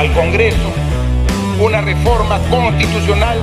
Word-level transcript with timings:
al 0.00 0.10
Congreso 0.14 0.72
una 1.60 1.82
reforma 1.82 2.38
constitucional 2.48 3.38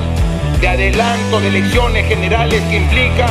de 0.60 0.68
adelanto 0.68 1.40
de 1.40 1.50
elecciones 1.50 2.08
generales 2.08 2.64
que 2.64 2.78
implica 2.78 3.28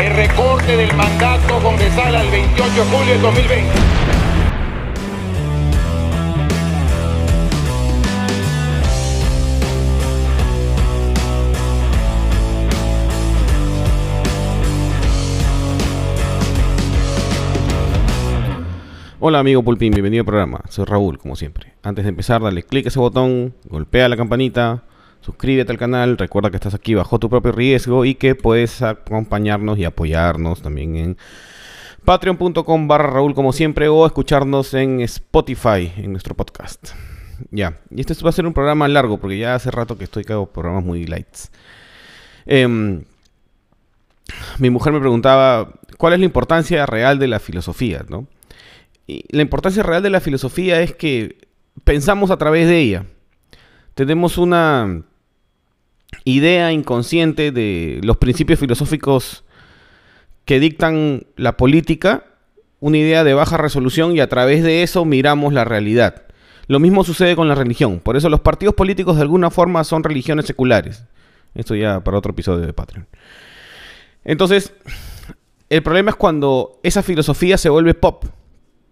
el 0.00 0.10
recorte 0.14 0.78
del 0.78 0.94
mandato 0.94 1.58
congresal 1.58 2.16
al 2.16 2.30
28 2.30 2.72
de 2.72 2.90
julio 2.90 3.12
de 3.12 3.18
2020. 3.18 4.19
Hola 19.22 19.40
amigo 19.40 19.62
Pulpín, 19.62 19.92
bienvenido 19.92 20.22
al 20.22 20.26
programa. 20.26 20.62
Soy 20.70 20.86
Raúl, 20.86 21.18
como 21.18 21.36
siempre. 21.36 21.74
Antes 21.82 22.06
de 22.06 22.08
empezar, 22.08 22.40
dale 22.40 22.62
clic 22.62 22.86
a 22.86 22.88
ese 22.88 22.98
botón, 22.98 23.54
golpea 23.64 24.08
la 24.08 24.16
campanita, 24.16 24.84
suscríbete 25.20 25.70
al 25.70 25.76
canal, 25.76 26.16
recuerda 26.16 26.48
que 26.48 26.56
estás 26.56 26.72
aquí 26.72 26.94
bajo 26.94 27.18
tu 27.18 27.28
propio 27.28 27.52
riesgo 27.52 28.06
y 28.06 28.14
que 28.14 28.34
puedes 28.34 28.80
acompañarnos 28.80 29.76
y 29.76 29.84
apoyarnos 29.84 30.62
también 30.62 30.96
en 30.96 31.18
patreon.com 32.02 32.88
barra 32.88 33.10
Raúl 33.10 33.34
como 33.34 33.52
siempre 33.52 33.88
o 33.88 34.06
escucharnos 34.06 34.72
en 34.72 35.02
Spotify 35.02 35.92
en 35.98 36.12
nuestro 36.12 36.34
podcast. 36.34 36.92
Ya, 37.50 37.78
y 37.90 38.00
este 38.00 38.14
va 38.24 38.30
a 38.30 38.32
ser 38.32 38.46
un 38.46 38.54
programa 38.54 38.88
largo 38.88 39.18
porque 39.20 39.36
ya 39.36 39.54
hace 39.54 39.70
rato 39.70 39.98
que 39.98 40.04
estoy 40.04 40.24
que 40.24 40.32
hago 40.32 40.46
programas 40.46 40.82
muy 40.82 41.04
lights. 41.04 41.52
Em, 42.46 43.04
mi 44.56 44.70
mujer 44.70 44.94
me 44.94 45.00
preguntaba 45.00 45.74
cuál 45.98 46.14
es 46.14 46.20
la 46.20 46.24
importancia 46.24 46.86
real 46.86 47.18
de 47.18 47.28
la 47.28 47.38
filosofía, 47.38 48.02
¿no? 48.08 48.26
La 49.30 49.42
importancia 49.42 49.82
real 49.82 50.02
de 50.02 50.10
la 50.10 50.20
filosofía 50.20 50.80
es 50.80 50.94
que 50.94 51.38
pensamos 51.84 52.30
a 52.30 52.36
través 52.36 52.68
de 52.68 52.78
ella. 52.78 53.06
Tenemos 53.94 54.38
una 54.38 55.02
idea 56.24 56.72
inconsciente 56.72 57.52
de 57.52 58.00
los 58.02 58.16
principios 58.16 58.58
filosóficos 58.58 59.44
que 60.44 60.60
dictan 60.60 61.26
la 61.36 61.56
política, 61.56 62.24
una 62.80 62.98
idea 62.98 63.24
de 63.24 63.34
baja 63.34 63.56
resolución 63.56 64.16
y 64.16 64.20
a 64.20 64.28
través 64.28 64.62
de 64.62 64.82
eso 64.82 65.04
miramos 65.04 65.52
la 65.52 65.64
realidad. 65.64 66.22
Lo 66.66 66.78
mismo 66.78 67.04
sucede 67.04 67.36
con 67.36 67.48
la 67.48 67.54
religión. 67.54 68.00
Por 68.00 68.16
eso 68.16 68.28
los 68.28 68.40
partidos 68.40 68.74
políticos 68.74 69.16
de 69.16 69.22
alguna 69.22 69.50
forma 69.50 69.84
son 69.84 70.04
religiones 70.04 70.46
seculares. 70.46 71.04
Esto 71.54 71.74
ya 71.74 72.02
para 72.02 72.18
otro 72.18 72.32
episodio 72.32 72.66
de 72.66 72.72
Patreon. 72.72 73.06
Entonces, 74.24 74.72
el 75.68 75.82
problema 75.82 76.10
es 76.10 76.16
cuando 76.16 76.78
esa 76.82 77.02
filosofía 77.02 77.58
se 77.58 77.68
vuelve 77.68 77.94
pop 77.94 78.24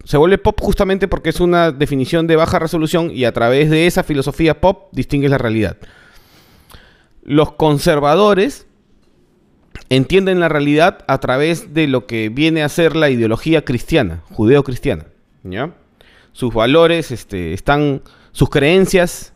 se 0.03 0.17
vuelve 0.17 0.37
pop 0.37 0.59
justamente 0.59 1.07
porque 1.07 1.29
es 1.29 1.39
una 1.39 1.71
definición 1.71 2.27
de 2.27 2.35
baja 2.35 2.59
resolución 2.59 3.11
y 3.13 3.25
a 3.25 3.33
través 3.33 3.69
de 3.69 3.85
esa 3.85 4.03
filosofía 4.03 4.61
pop 4.61 4.89
distingues 4.91 5.31
la 5.31 5.37
realidad. 5.37 5.77
Los 7.23 7.51
conservadores 7.53 8.65
entienden 9.89 10.39
la 10.39 10.49
realidad 10.49 11.03
a 11.07 11.19
través 11.19 11.73
de 11.73 11.87
lo 11.87 12.05
que 12.07 12.29
viene 12.29 12.63
a 12.63 12.69
ser 12.69 12.95
la 12.95 13.09
ideología 13.09 13.65
cristiana, 13.65 14.23
judeo-cristiana. 14.31 15.05
¿ya? 15.43 15.73
Sus 16.31 16.53
valores 16.53 17.11
este, 17.11 17.53
están, 17.53 18.01
sus 18.31 18.49
creencias 18.49 19.33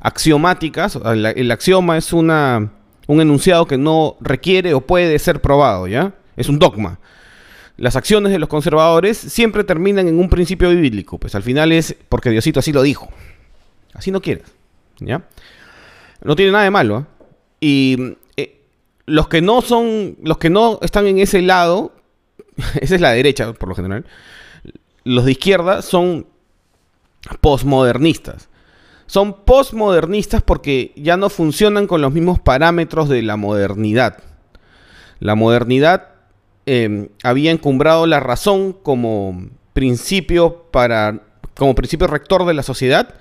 axiomáticas, 0.00 0.98
el, 1.04 1.50
axioma 1.50 1.96
es 1.96 2.12
una, 2.12 2.72
un 3.06 3.20
enunciado 3.20 3.66
que 3.66 3.76
no 3.76 4.16
requiere 4.20 4.74
o 4.74 4.80
puede 4.80 5.18
ser 5.18 5.42
probado, 5.42 5.88
¿ya? 5.88 6.14
Es 6.36 6.48
un 6.48 6.60
dogma 6.60 7.00
las 7.78 7.94
acciones 7.94 8.32
de 8.32 8.40
los 8.40 8.48
conservadores 8.48 9.16
siempre 9.16 9.62
terminan 9.62 10.08
en 10.08 10.18
un 10.18 10.28
principio 10.28 10.68
bíblico. 10.70 11.16
Pues 11.18 11.34
al 11.36 11.44
final 11.44 11.70
es 11.70 11.96
porque 12.08 12.30
Diosito 12.30 12.58
así 12.58 12.72
lo 12.72 12.82
dijo. 12.82 13.08
Así 13.94 14.10
no 14.10 14.20
quieres. 14.20 14.46
¿Ya? 14.98 15.22
No 16.22 16.34
tiene 16.34 16.50
nada 16.50 16.64
de 16.64 16.70
malo. 16.70 16.98
¿eh? 16.98 17.04
Y 17.60 18.16
eh, 18.36 18.60
los 19.06 19.28
que 19.28 19.40
no 19.40 19.62
son, 19.62 20.16
los 20.22 20.38
que 20.38 20.50
no 20.50 20.80
están 20.82 21.06
en 21.06 21.20
ese 21.20 21.40
lado, 21.40 21.92
esa 22.80 22.96
es 22.96 23.00
la 23.00 23.12
derecha 23.12 23.52
por 23.52 23.68
lo 23.68 23.76
general, 23.76 24.04
los 25.04 25.24
de 25.24 25.32
izquierda 25.32 25.80
son 25.80 26.26
posmodernistas. 27.40 28.48
Son 29.06 29.44
posmodernistas 29.44 30.42
porque 30.42 30.92
ya 30.96 31.16
no 31.16 31.30
funcionan 31.30 31.86
con 31.86 32.02
los 32.02 32.12
mismos 32.12 32.40
parámetros 32.40 33.08
de 33.08 33.22
la 33.22 33.36
modernidad. 33.36 34.18
La 35.20 35.36
modernidad 35.36 36.17
Em, 36.70 37.08
había 37.22 37.50
encumbrado 37.50 38.06
la 38.06 38.20
razón 38.20 38.74
como 38.74 39.48
principio 39.72 40.64
para 40.70 41.22
como 41.56 41.74
principio 41.74 42.06
rector 42.06 42.44
de 42.44 42.52
la 42.52 42.62
sociedad, 42.62 43.14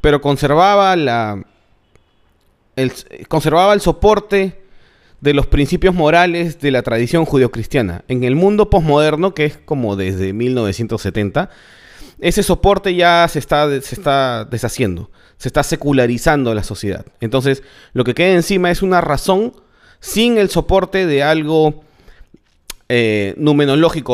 pero 0.00 0.22
conservaba 0.22 0.96
la 0.96 1.44
el, 2.74 2.90
conservaba 3.28 3.74
el 3.74 3.82
soporte 3.82 4.62
de 5.20 5.34
los 5.34 5.46
principios 5.46 5.94
morales 5.94 6.58
de 6.62 6.70
la 6.70 6.80
tradición 6.80 7.26
judeocristiana. 7.26 8.02
En 8.08 8.24
el 8.24 8.34
mundo 8.34 8.70
posmoderno, 8.70 9.34
que 9.34 9.44
es 9.44 9.58
como 9.58 9.94
desde 9.94 10.32
1970, 10.32 11.50
ese 12.18 12.42
soporte 12.42 12.94
ya 12.94 13.28
se 13.28 13.40
está, 13.40 13.68
se 13.82 13.94
está 13.94 14.46
deshaciendo, 14.46 15.10
se 15.36 15.50
está 15.50 15.62
secularizando 15.64 16.54
la 16.54 16.62
sociedad. 16.62 17.04
Entonces, 17.20 17.62
lo 17.92 18.04
que 18.04 18.14
queda 18.14 18.32
encima 18.32 18.70
es 18.70 18.80
una 18.80 19.02
razón 19.02 19.52
sin 20.00 20.38
el 20.38 20.48
soporte 20.48 21.04
de 21.04 21.22
algo 21.22 21.84
eh, 22.88 23.34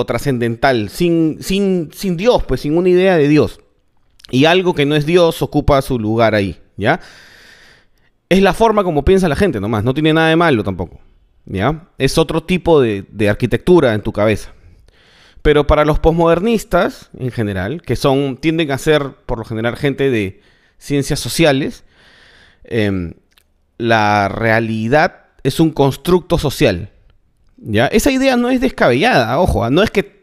trascendental, 0.06 0.88
sin, 0.88 1.42
sin, 1.42 1.90
sin 1.92 2.16
Dios, 2.16 2.44
pues 2.44 2.62
sin 2.62 2.76
una 2.76 2.88
idea 2.88 3.16
de 3.16 3.28
Dios. 3.28 3.60
Y 4.30 4.46
algo 4.46 4.74
que 4.74 4.86
no 4.86 4.96
es 4.96 5.04
Dios 5.04 5.42
ocupa 5.42 5.82
su 5.82 5.98
lugar 5.98 6.34
ahí, 6.34 6.58
¿ya? 6.76 7.00
Es 8.28 8.40
la 8.40 8.54
forma 8.54 8.82
como 8.82 9.04
piensa 9.04 9.28
la 9.28 9.36
gente 9.36 9.60
nomás, 9.60 9.84
no 9.84 9.92
tiene 9.92 10.14
nada 10.14 10.28
de 10.28 10.36
malo 10.36 10.64
tampoco, 10.64 11.00
¿ya? 11.44 11.88
Es 11.98 12.16
otro 12.16 12.42
tipo 12.42 12.80
de, 12.80 13.04
arquitectura 13.28 13.94
en 13.94 14.02
tu 14.02 14.12
cabeza. 14.12 14.54
Pero 15.42 15.66
para 15.66 15.84
los 15.84 15.98
posmodernistas, 15.98 17.10
en 17.18 17.30
general, 17.30 17.82
que 17.82 17.96
son, 17.96 18.38
tienden 18.38 18.70
a 18.70 18.78
ser, 18.78 19.10
por 19.26 19.38
lo 19.38 19.44
general, 19.44 19.76
gente 19.76 20.08
de 20.08 20.40
ciencias 20.78 21.20
sociales, 21.20 21.84
em, 22.64 23.14
la 23.76 24.28
realidad 24.28 25.26
es 25.42 25.60
un 25.60 25.72
constructo 25.72 26.38
social. 26.38 26.90
¿Ya? 27.64 27.86
Esa 27.86 28.10
idea 28.10 28.36
no 28.36 28.50
es 28.50 28.60
descabellada, 28.60 29.38
ojo, 29.38 29.64
¿ah? 29.64 29.70
no 29.70 29.82
es 29.82 29.90
que... 29.90 30.22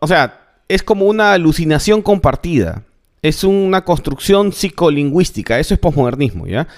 o 0.00 0.06
sea, 0.06 0.40
es 0.68 0.82
como 0.82 1.06
una 1.06 1.32
alucinación 1.32 2.02
compartida. 2.02 2.82
Es 3.22 3.44
una 3.44 3.84
construcción 3.84 4.52
psicolingüística, 4.52 5.58
eso 5.58 5.74
es 5.74 5.80
posmodernismo, 5.80 6.46
¿ya? 6.46 6.68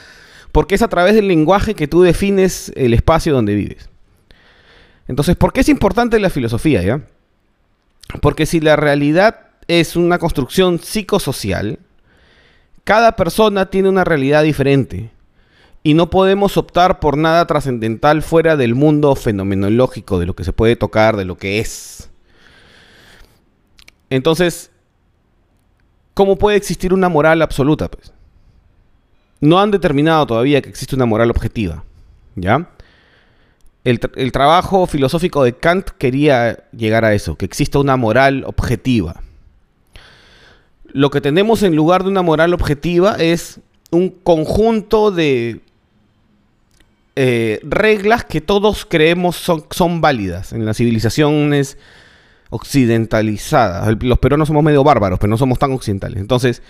Porque 0.52 0.76
es 0.76 0.82
a 0.82 0.88
través 0.88 1.14
del 1.14 1.26
lenguaje 1.26 1.74
que 1.74 1.88
tú 1.88 2.02
defines 2.02 2.72
el 2.76 2.94
espacio 2.94 3.32
donde 3.32 3.54
vives. 3.54 3.88
Entonces, 5.08 5.36
¿por 5.36 5.52
qué 5.52 5.60
es 5.60 5.68
importante 5.68 6.20
la 6.20 6.30
filosofía, 6.30 6.82
ya? 6.82 7.02
Porque 8.22 8.46
si 8.46 8.60
la 8.60 8.76
realidad 8.76 9.40
es 9.66 9.96
una 9.96 10.18
construcción 10.18 10.78
psicosocial, 10.78 11.80
cada 12.84 13.16
persona 13.16 13.66
tiene 13.66 13.88
una 13.88 14.04
realidad 14.04 14.44
diferente 14.44 15.10
y 15.86 15.94
no 15.94 16.10
podemos 16.10 16.56
optar 16.56 16.98
por 16.98 17.16
nada 17.16 17.46
trascendental 17.46 18.20
fuera 18.22 18.56
del 18.56 18.74
mundo 18.74 19.14
fenomenológico, 19.14 20.18
de 20.18 20.26
lo 20.26 20.34
que 20.34 20.42
se 20.42 20.52
puede 20.52 20.74
tocar, 20.74 21.16
de 21.16 21.24
lo 21.24 21.38
que 21.38 21.60
es. 21.60 22.10
Entonces, 24.10 24.72
¿cómo 26.12 26.38
puede 26.38 26.56
existir 26.56 26.92
una 26.92 27.08
moral 27.08 27.40
absoluta? 27.40 27.88
Pues? 27.88 28.12
No 29.40 29.60
han 29.60 29.70
determinado 29.70 30.26
todavía 30.26 30.60
que 30.60 30.70
existe 30.70 30.96
una 30.96 31.06
moral 31.06 31.30
objetiva. 31.30 31.84
¿Ya? 32.34 32.68
El, 33.84 34.00
el, 34.16 34.32
trabajo 34.32 34.88
filosófico 34.88 35.44
de 35.44 35.56
Kant 35.56 35.90
quería 35.90 36.64
llegar 36.72 37.04
a 37.04 37.14
eso, 37.14 37.36
que 37.36 37.44
exista 37.44 37.78
una 37.78 37.96
moral 37.96 38.42
objetiva. 38.44 39.22
Lo 40.86 41.10
que 41.10 41.20
tenemos 41.20 41.62
en 41.62 41.76
lugar 41.76 42.02
de 42.02 42.08
una 42.08 42.22
moral 42.22 42.54
objetiva 42.54 43.14
es 43.20 43.60
un 43.92 44.10
conjunto 44.10 45.12
de 45.12 45.60
eh, 47.18 47.60
reglas 47.62 48.24
que 48.24 48.42
todos 48.42 48.84
creemos 48.84 49.36
son, 49.36 50.00
válidas 50.02 50.52
en 50.52 50.66
las 50.66 50.76
civilizaciones 50.76 51.78
occidentalizadas. 52.50 53.96
Los 54.02 54.18
peruanos 54.18 54.48
somos 54.48 54.62
medio 54.62 54.84
bárbaros, 54.84 55.18
pero 55.18 55.30
no 55.30 55.38
somos 55.38 55.58
tan 55.58 55.72
occidentales. 55.72 56.18
Entonces, 56.20 56.62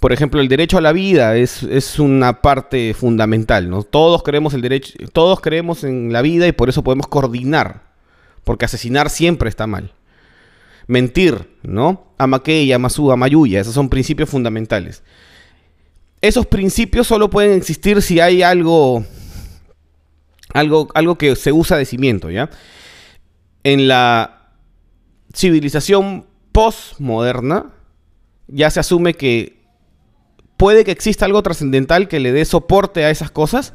por 0.00 0.14
ejemplo, 0.14 0.40
el 0.40 0.48
derecho 0.48 0.78
a 0.78 0.80
la 0.80 0.92
vida 0.92 1.36
es, 1.36 1.62
es, 1.62 1.98
una 1.98 2.40
parte 2.40 2.94
fundamental, 2.94 3.68
¿no? 3.68 3.82
Todos 3.82 4.22
creemos 4.22 4.54
el 4.54 4.62
derecho, 4.62 4.94
todos 5.12 5.42
creemos 5.42 5.84
en 5.84 6.10
la 6.10 6.22
vida 6.22 6.46
y 6.46 6.52
por 6.52 6.70
eso 6.70 6.82
podemos 6.82 7.06
coordinar, 7.06 7.82
porque 8.44 8.64
asesinar 8.64 9.10
siempre 9.10 9.50
está 9.50 9.66
mal. 9.66 9.92
Mentir, 10.86 11.50
¿no? 11.62 12.14
Amaqueya, 12.16 12.76
Amasu, 12.76 13.12
Amayuya, 13.12 13.60
esos 13.60 13.74
son 13.74 13.90
principios 13.90 14.30
fundamentales. 14.30 15.02
Esos 16.22 16.46
principios 16.46 17.06
solo 17.06 17.28
pueden 17.28 17.52
existir 17.58 18.00
si 18.00 18.20
hay 18.20 18.42
algo 18.42 19.04
algo, 20.56 20.88
algo 20.94 21.18
que 21.18 21.36
se 21.36 21.52
usa 21.52 21.76
de 21.76 21.84
cimiento, 21.84 22.30
¿ya? 22.30 22.50
En 23.62 23.88
la 23.88 24.52
civilización 25.34 26.26
postmoderna, 26.52 27.72
ya 28.48 28.70
se 28.70 28.80
asume 28.80 29.14
que 29.14 29.64
puede 30.56 30.84
que 30.84 30.92
exista 30.92 31.26
algo 31.26 31.42
trascendental 31.42 32.08
que 32.08 32.20
le 32.20 32.32
dé 32.32 32.44
soporte 32.44 33.04
a 33.04 33.10
esas 33.10 33.30
cosas, 33.30 33.74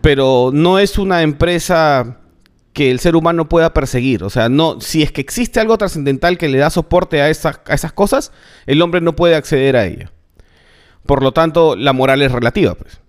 pero 0.00 0.50
no 0.52 0.78
es 0.78 0.98
una 0.98 1.22
empresa 1.22 2.18
que 2.72 2.90
el 2.90 2.98
ser 3.00 3.16
humano 3.16 3.48
pueda 3.48 3.72
perseguir. 3.72 4.24
O 4.24 4.30
sea, 4.30 4.48
no, 4.48 4.80
si 4.80 5.02
es 5.02 5.12
que 5.12 5.20
existe 5.20 5.60
algo 5.60 5.78
trascendental 5.78 6.38
que 6.38 6.48
le 6.48 6.58
da 6.58 6.70
soporte 6.70 7.20
a, 7.20 7.28
esas, 7.30 7.60
a 7.66 7.74
esas 7.74 7.92
cosas, 7.92 8.32
el 8.66 8.82
hombre 8.82 9.00
no 9.00 9.14
puede 9.14 9.34
acceder 9.34 9.76
a 9.76 9.86
ella. 9.86 10.10
Por 11.06 11.22
lo 11.22 11.32
tanto, 11.32 11.76
la 11.76 11.92
moral 11.92 12.22
es 12.22 12.32
relativa, 12.32 12.74
pues. 12.74 13.00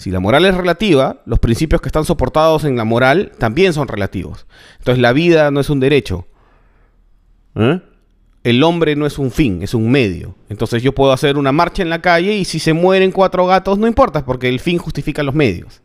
Si 0.00 0.10
la 0.10 0.18
moral 0.18 0.46
es 0.46 0.54
relativa, 0.54 1.20
los 1.26 1.40
principios 1.40 1.82
que 1.82 1.90
están 1.90 2.06
soportados 2.06 2.64
en 2.64 2.74
la 2.74 2.86
moral 2.86 3.32
también 3.36 3.74
son 3.74 3.86
relativos. 3.86 4.46
Entonces, 4.78 4.98
la 4.98 5.12
vida 5.12 5.50
no 5.50 5.60
es 5.60 5.68
un 5.68 5.78
derecho. 5.78 6.26
¿Eh? 7.54 7.82
El 8.42 8.62
hombre 8.62 8.96
no 8.96 9.04
es 9.04 9.18
un 9.18 9.30
fin, 9.30 9.62
es 9.62 9.74
un 9.74 9.90
medio. 9.90 10.36
Entonces, 10.48 10.82
yo 10.82 10.94
puedo 10.94 11.12
hacer 11.12 11.36
una 11.36 11.52
marcha 11.52 11.82
en 11.82 11.90
la 11.90 12.00
calle 12.00 12.32
y 12.34 12.46
si 12.46 12.60
se 12.60 12.72
mueren 12.72 13.12
cuatro 13.12 13.44
gatos, 13.44 13.78
no 13.78 13.86
importa, 13.86 14.24
porque 14.24 14.48
el 14.48 14.58
fin 14.58 14.78
justifica 14.78 15.22
los 15.22 15.34
medios. 15.34 15.82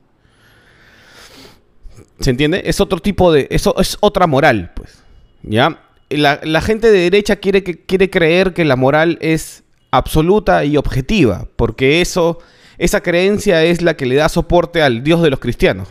¿Se 2.21 2.29
entiende? 2.29 2.61
Es 2.63 2.79
otro 2.79 2.99
tipo 2.99 3.33
de. 3.33 3.49
Eso 3.51 3.75
es 3.77 3.97
otra 3.99 4.27
moral, 4.27 4.71
pues. 4.77 5.03
¿Ya? 5.43 5.81
La, 6.09 6.39
la 6.41 6.61
gente 6.61 6.89
de 6.89 6.99
derecha 6.99 7.35
quiere, 7.35 7.65
que, 7.65 7.83
quiere 7.83 8.09
creer 8.09 8.53
que 8.53 8.63
la 8.63 8.77
moral 8.77 9.17
es 9.19 9.65
absoluta 9.91 10.63
y 10.63 10.77
objetiva, 10.77 11.49
porque 11.57 11.99
eso, 11.99 12.39
esa 12.77 13.01
creencia 13.01 13.63
es 13.63 13.81
la 13.81 13.95
que 13.95 14.05
le 14.05 14.15
da 14.15 14.29
soporte 14.29 14.81
al 14.81 15.03
Dios 15.03 15.21
de 15.21 15.29
los 15.29 15.39
cristianos, 15.39 15.89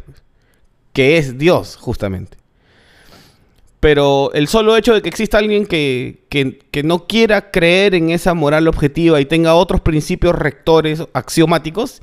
que 0.93 1.17
es 1.19 1.39
Dios, 1.39 1.77
justamente. 1.77 2.37
Pero 3.81 4.33
el 4.33 4.49
solo 4.49 4.77
hecho 4.77 4.95
de 4.95 5.03
que 5.03 5.11
exista 5.11 5.39
alguien 5.39 5.67
que, 5.67 6.25
que, 6.31 6.59
que, 6.71 6.83
no 6.83 7.07
quiera 7.07 7.51
creer 7.51 7.95
en 7.95 8.09
esa 8.09 8.33
moral 8.33 8.67
objetiva 8.67 9.21
y 9.21 9.27
tenga 9.27 9.55
otros 9.55 9.83
principios 9.83 10.35
rectores 10.35 11.03
axiomáticos, 11.13 12.01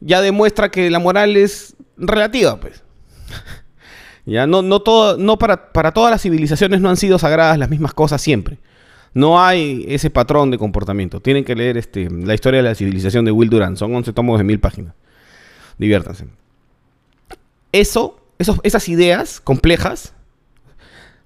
ya 0.00 0.22
demuestra 0.22 0.70
que 0.70 0.90
la 0.90 0.98
moral 0.98 1.36
es 1.36 1.76
relativa, 1.98 2.58
pues. 2.58 2.82
ya 4.24 4.46
no, 4.46 4.62
no 4.62 4.80
todo, 4.80 5.18
no 5.18 5.38
para, 5.38 5.72
para 5.72 5.92
todas 5.92 6.10
las 6.10 6.22
civilizaciones 6.22 6.80
no 6.80 6.88
han 6.88 6.96
sido 6.96 7.18
sagradas 7.18 7.58
las 7.58 7.68
mismas 7.68 7.92
cosas 7.92 8.22
siempre. 8.22 8.58
No 9.14 9.40
hay 9.40 9.86
ese 9.88 10.10
patrón 10.10 10.50
de 10.50 10.58
comportamiento. 10.58 11.20
Tienen 11.20 11.44
que 11.44 11.54
leer 11.54 11.76
este, 11.76 12.10
la 12.10 12.34
historia 12.34 12.62
de 12.62 12.68
la 12.68 12.74
civilización 12.74 13.24
de 13.24 13.30
Will 13.30 13.48
Durant. 13.48 13.76
Son 13.78 13.94
11 13.94 14.12
tomos 14.12 14.38
de 14.38 14.44
mil 14.44 14.58
páginas. 14.58 14.94
Diviértanse. 15.78 16.26
Eso, 17.72 18.20
esas 18.38 18.88
ideas 18.88 19.40
complejas 19.40 20.14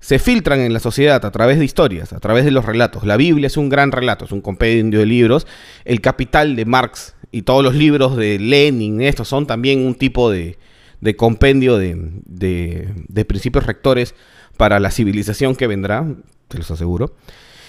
se 0.01 0.19
filtran 0.19 0.61
en 0.61 0.73
la 0.73 0.81
sociedad 0.81 1.25
a 1.25 1.31
través 1.31 1.59
de 1.59 1.65
historias, 1.65 2.13
a 2.13 2.21
través 2.21 2.45
de 2.45 2.51
los 2.51 2.65
relatos. 2.65 3.05
La 3.05 3.17
Biblia 3.17 3.49
es 3.49 3.57
un 3.57 3.69
gran 3.69 3.91
relato, 3.91 4.27
es 4.27 4.33
un 4.33 4.41
compendio 4.41 5.01
de 5.01 5.07
libros. 5.07 5.47
El 5.85 6.01
Capital 6.01 6.57
de 6.57 6.65
Marx 6.65 7.15
y 7.33 7.43
todos 7.43 7.65
los 7.65 7.75
libros 7.75 8.17
de 8.17 8.39
Lenin, 8.39 9.03
estos 9.03 9.29
son 9.29 9.47
también 9.47 9.85
un 9.85 9.95
tipo 9.95 10.31
de, 10.31 10.59
de 11.01 11.17
compendio 11.17 11.77
de, 11.77 11.97
de, 12.25 12.95
de, 13.09 13.25
principios 13.25 13.67
rectores 13.67 14.15
para 14.57 14.81
la 14.81 14.91
civilización 14.91 15.57
que 15.57 15.67
vendrá, 15.67 16.07
te 16.49 16.59
los 16.59 16.71
aseguro. 16.71 17.15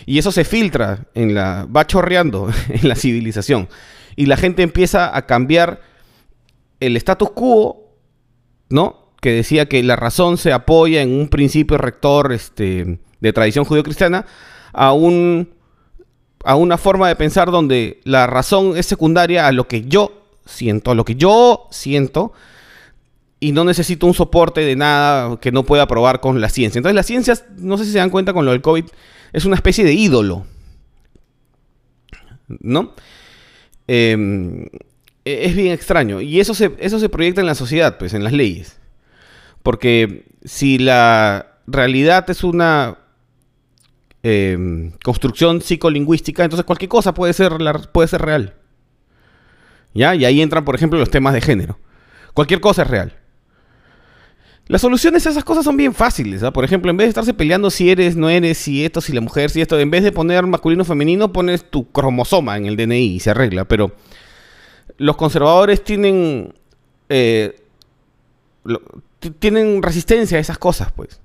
Y 0.05 0.17
eso 0.17 0.31
se 0.31 0.43
filtra 0.43 1.07
en 1.13 1.33
la. 1.33 1.65
va 1.65 1.87
chorreando 1.87 2.49
en 2.69 2.87
la 2.87 2.95
civilización. 2.95 3.69
Y 4.15 4.25
la 4.25 4.37
gente 4.37 4.63
empieza 4.63 5.15
a 5.15 5.25
cambiar 5.25 5.81
el 6.79 6.95
status 6.97 7.31
quo, 7.31 7.95
¿no? 8.69 9.13
Que 9.21 9.31
decía 9.33 9.67
que 9.67 9.83
la 9.83 9.95
razón 9.95 10.37
se 10.37 10.53
apoya 10.53 11.01
en 11.01 11.11
un 11.11 11.29
principio 11.29 11.77
rector 11.77 12.31
este, 12.31 12.99
de 13.19 13.33
tradición 13.33 13.65
judio-cristiana, 13.65 14.25
a 14.73 14.93
un 14.93 15.59
a 16.45 16.55
una 16.55 16.77
forma 16.77 17.07
de 17.07 17.15
pensar 17.15 17.51
donde 17.51 17.99
la 18.03 18.27
razón 18.27 18.77
es 18.77 18.85
secundaria 18.85 19.47
a 19.47 19.51
lo 19.51 19.67
que 19.67 19.83
yo 19.83 20.23
siento, 20.45 20.91
a 20.91 20.95
lo 20.95 21.05
que 21.05 21.15
yo 21.15 21.67
siento, 21.69 22.33
y 23.39 23.51
no 23.51 23.63
necesito 23.63 24.05
un 24.05 24.13
soporte 24.13 24.61
de 24.61 24.75
nada 24.75 25.39
que 25.39 25.51
no 25.51 25.63
pueda 25.63 25.87
probar 25.87 26.19
con 26.19 26.41
la 26.41 26.49
ciencia. 26.49 26.79
Entonces 26.79 26.95
las 26.95 27.05
ciencias, 27.05 27.45
no 27.57 27.77
sé 27.77 27.85
si 27.85 27.91
se 27.91 27.99
dan 27.99 28.09
cuenta 28.09 28.33
con 28.33 28.45
lo 28.45 28.51
del 28.51 28.61
COVID, 28.61 28.85
es 29.33 29.45
una 29.45 29.55
especie 29.55 29.83
de 29.83 29.93
ídolo. 29.93 30.45
¿No? 32.47 32.93
Eh, 33.87 34.67
es 35.25 35.55
bien 35.55 35.73
extraño. 35.73 36.21
Y 36.21 36.39
eso 36.39 36.53
se, 36.53 36.75
eso 36.79 36.99
se 36.99 37.09
proyecta 37.09 37.41
en 37.41 37.47
la 37.47 37.55
sociedad, 37.55 37.97
pues, 37.97 38.13
en 38.13 38.23
las 38.23 38.33
leyes. 38.33 38.79
Porque 39.63 40.25
si 40.43 40.77
la 40.77 41.59
realidad 41.67 42.29
es 42.29 42.43
una 42.43 42.97
eh, 44.23 44.91
construcción 45.03 45.61
psicolingüística, 45.61 46.43
entonces 46.43 46.65
cualquier 46.65 46.89
cosa 46.89 47.13
puede 47.13 47.33
ser, 47.33 47.53
puede 47.91 48.07
ser 48.07 48.21
real. 48.21 48.55
¿Ya? 49.93 50.15
Y 50.15 50.25
ahí 50.25 50.41
entran, 50.41 50.65
por 50.65 50.75
ejemplo, 50.75 50.99
los 50.99 51.11
temas 51.11 51.33
de 51.33 51.41
género. 51.41 51.79
Cualquier 52.33 52.61
cosa 52.61 52.83
es 52.83 52.89
real. 52.89 53.18
Las 54.69 54.81
soluciones 54.81 55.25
a 55.25 55.31
esas 55.31 55.43
cosas 55.43 55.65
son 55.65 55.77
bien 55.77 55.95
fáciles. 55.95 56.43
¿ah? 56.43 56.53
Por 56.53 56.63
ejemplo, 56.63 56.91
en 56.91 56.97
vez 56.97 57.05
de 57.05 57.09
estarse 57.09 57.33
peleando 57.33 57.71
si 57.71 57.89
eres, 57.89 58.15
no 58.15 58.29
eres, 58.29 58.59
si 58.59 58.85
esto, 58.85 59.01
si 59.01 59.11
la 59.13 59.19
mujer, 59.19 59.49
si 59.49 59.61
esto, 59.61 59.79
en 59.79 59.89
vez 59.89 60.03
de 60.03 60.11
poner 60.11 60.45
masculino 60.45 60.85
femenino, 60.85 61.33
pones 61.33 61.67
tu 61.71 61.91
cromosoma 61.91 62.55
en 62.55 62.67
el 62.67 62.77
DNI 62.77 63.15
y 63.15 63.19
se 63.19 63.31
arregla. 63.31 63.65
Pero 63.65 63.91
los 64.99 65.17
conservadores 65.17 65.83
tienen. 65.83 66.53
Eh, 67.09 67.59
tienen 69.39 69.81
resistencia 69.81 70.37
a 70.37 70.41
esas 70.41 70.59
cosas, 70.59 70.91
pues. 70.91 71.19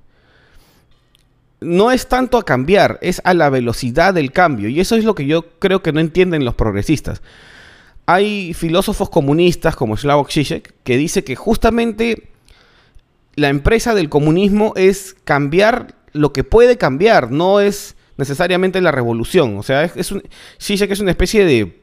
No 1.60 1.90
es 1.90 2.08
tanto 2.08 2.38
a 2.38 2.46
cambiar, 2.46 2.98
es 3.02 3.20
a 3.24 3.34
la 3.34 3.50
velocidad 3.50 4.14
del 4.14 4.32
cambio. 4.32 4.70
Y 4.70 4.80
eso 4.80 4.96
es 4.96 5.04
lo 5.04 5.14
que 5.14 5.26
yo 5.26 5.58
creo 5.58 5.82
que 5.82 5.92
no 5.92 6.00
entienden 6.00 6.46
los 6.46 6.54
progresistas. 6.54 7.20
Hay 8.06 8.54
filósofos 8.54 9.10
comunistas 9.10 9.76
como 9.76 9.98
Slavoj 9.98 10.30
Žižek 10.30 10.76
que 10.82 10.96
dice 10.96 11.24
que 11.24 11.36
justamente 11.36 12.30
la 13.36 13.48
empresa 13.48 13.94
del 13.94 14.08
comunismo 14.08 14.72
es 14.76 15.16
cambiar 15.24 15.94
lo 16.12 16.32
que 16.32 16.44
puede 16.44 16.78
cambiar, 16.78 17.30
no 17.30 17.60
es 17.60 17.96
necesariamente 18.16 18.80
la 18.80 18.92
revolución. 18.92 19.58
O 19.58 19.62
sea, 19.62 19.84
es, 19.84 19.96
es 19.96 20.12
un, 20.12 20.22
es 20.58 21.00
una 21.00 21.10
especie 21.10 21.44
de 21.44 21.80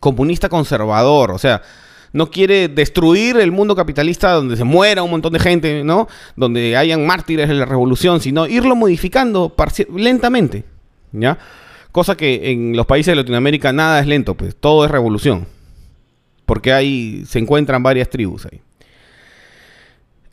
comunista 0.00 0.48
conservador, 0.48 1.30
o 1.30 1.38
sea, 1.38 1.62
no 2.12 2.30
quiere 2.30 2.68
destruir 2.68 3.36
el 3.36 3.52
mundo 3.52 3.76
capitalista 3.76 4.32
donde 4.32 4.56
se 4.56 4.64
muera 4.64 5.02
un 5.02 5.10
montón 5.10 5.32
de 5.32 5.38
gente, 5.38 5.84
¿no? 5.84 6.08
Donde 6.34 6.76
hayan 6.76 7.06
mártires 7.06 7.48
de 7.48 7.54
la 7.54 7.66
revolución, 7.66 8.20
sino 8.20 8.46
irlo 8.46 8.74
modificando 8.74 9.54
lentamente, 9.94 10.64
¿ya? 11.12 11.38
Cosa 11.92 12.16
que 12.16 12.50
en 12.50 12.76
los 12.76 12.86
países 12.86 13.12
de 13.12 13.16
Latinoamérica 13.16 13.72
nada 13.72 14.00
es 14.00 14.06
lento, 14.06 14.34
pues 14.34 14.56
todo 14.56 14.84
es 14.84 14.90
revolución. 14.90 15.46
Porque 16.46 16.72
ahí 16.72 17.24
se 17.26 17.38
encuentran 17.38 17.82
varias 17.82 18.08
tribus 18.10 18.46
ahí 18.46 18.60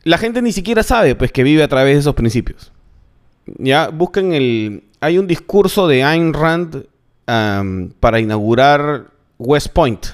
la 0.08 0.16
gente 0.16 0.40
ni 0.40 0.52
siquiera 0.52 0.82
sabe 0.82 1.14
pues 1.14 1.32
que 1.32 1.42
vive 1.42 1.62
a 1.62 1.68
través 1.68 1.94
de 1.94 2.00
esos 2.00 2.14
principios. 2.14 2.72
Ya 3.58 3.88
busquen 3.88 4.32
el 4.32 4.84
hay 5.00 5.18
un 5.18 5.26
discurso 5.26 5.86
de 5.86 6.02
Ayn 6.02 6.32
Rand 6.32 6.86
para 8.00 8.20
inaugurar 8.20 9.10
West 9.38 9.68
Point, 9.68 10.06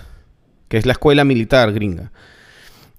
que 0.69 0.79
es 0.79 0.85
la 0.85 0.93
escuela 0.93 1.25
militar 1.25 1.73
gringa. 1.73 2.11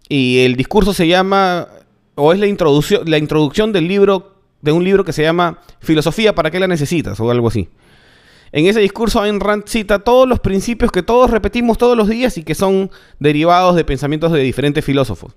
Y 0.07 0.39
el 0.39 0.55
discurso 0.55 0.93
se 0.93 1.07
llama 1.07 1.67
o 2.15 2.31
es 2.31 2.39
la 2.39 2.47
introducción 2.47 3.01
la 3.05 3.17
introducción 3.17 3.73
del 3.73 3.89
libro 3.89 4.35
de 4.61 4.71
un 4.71 4.83
libro 4.83 5.03
que 5.03 5.11
se 5.11 5.21
llama 5.21 5.59
Filosofía 5.81 6.33
para 6.33 6.49
qué 6.49 6.61
la 6.61 6.67
necesitas 6.67 7.19
o 7.19 7.29
algo 7.29 7.49
así. 7.49 7.67
En 8.53 8.67
ese 8.67 8.79
discurso 8.79 9.19
Ayn 9.19 9.41
Rand 9.41 9.67
cita 9.67 9.99
todos 9.99 10.29
los 10.29 10.39
principios 10.39 10.93
que 10.93 11.03
todos 11.03 11.29
repetimos 11.29 11.77
todos 11.77 11.97
los 11.97 12.07
días 12.07 12.37
y 12.37 12.43
que 12.43 12.55
son 12.55 12.89
derivados 13.19 13.75
de 13.75 13.83
pensamientos 13.83 14.31
de 14.31 14.39
diferentes 14.39 14.85
filósofos. 14.85 15.33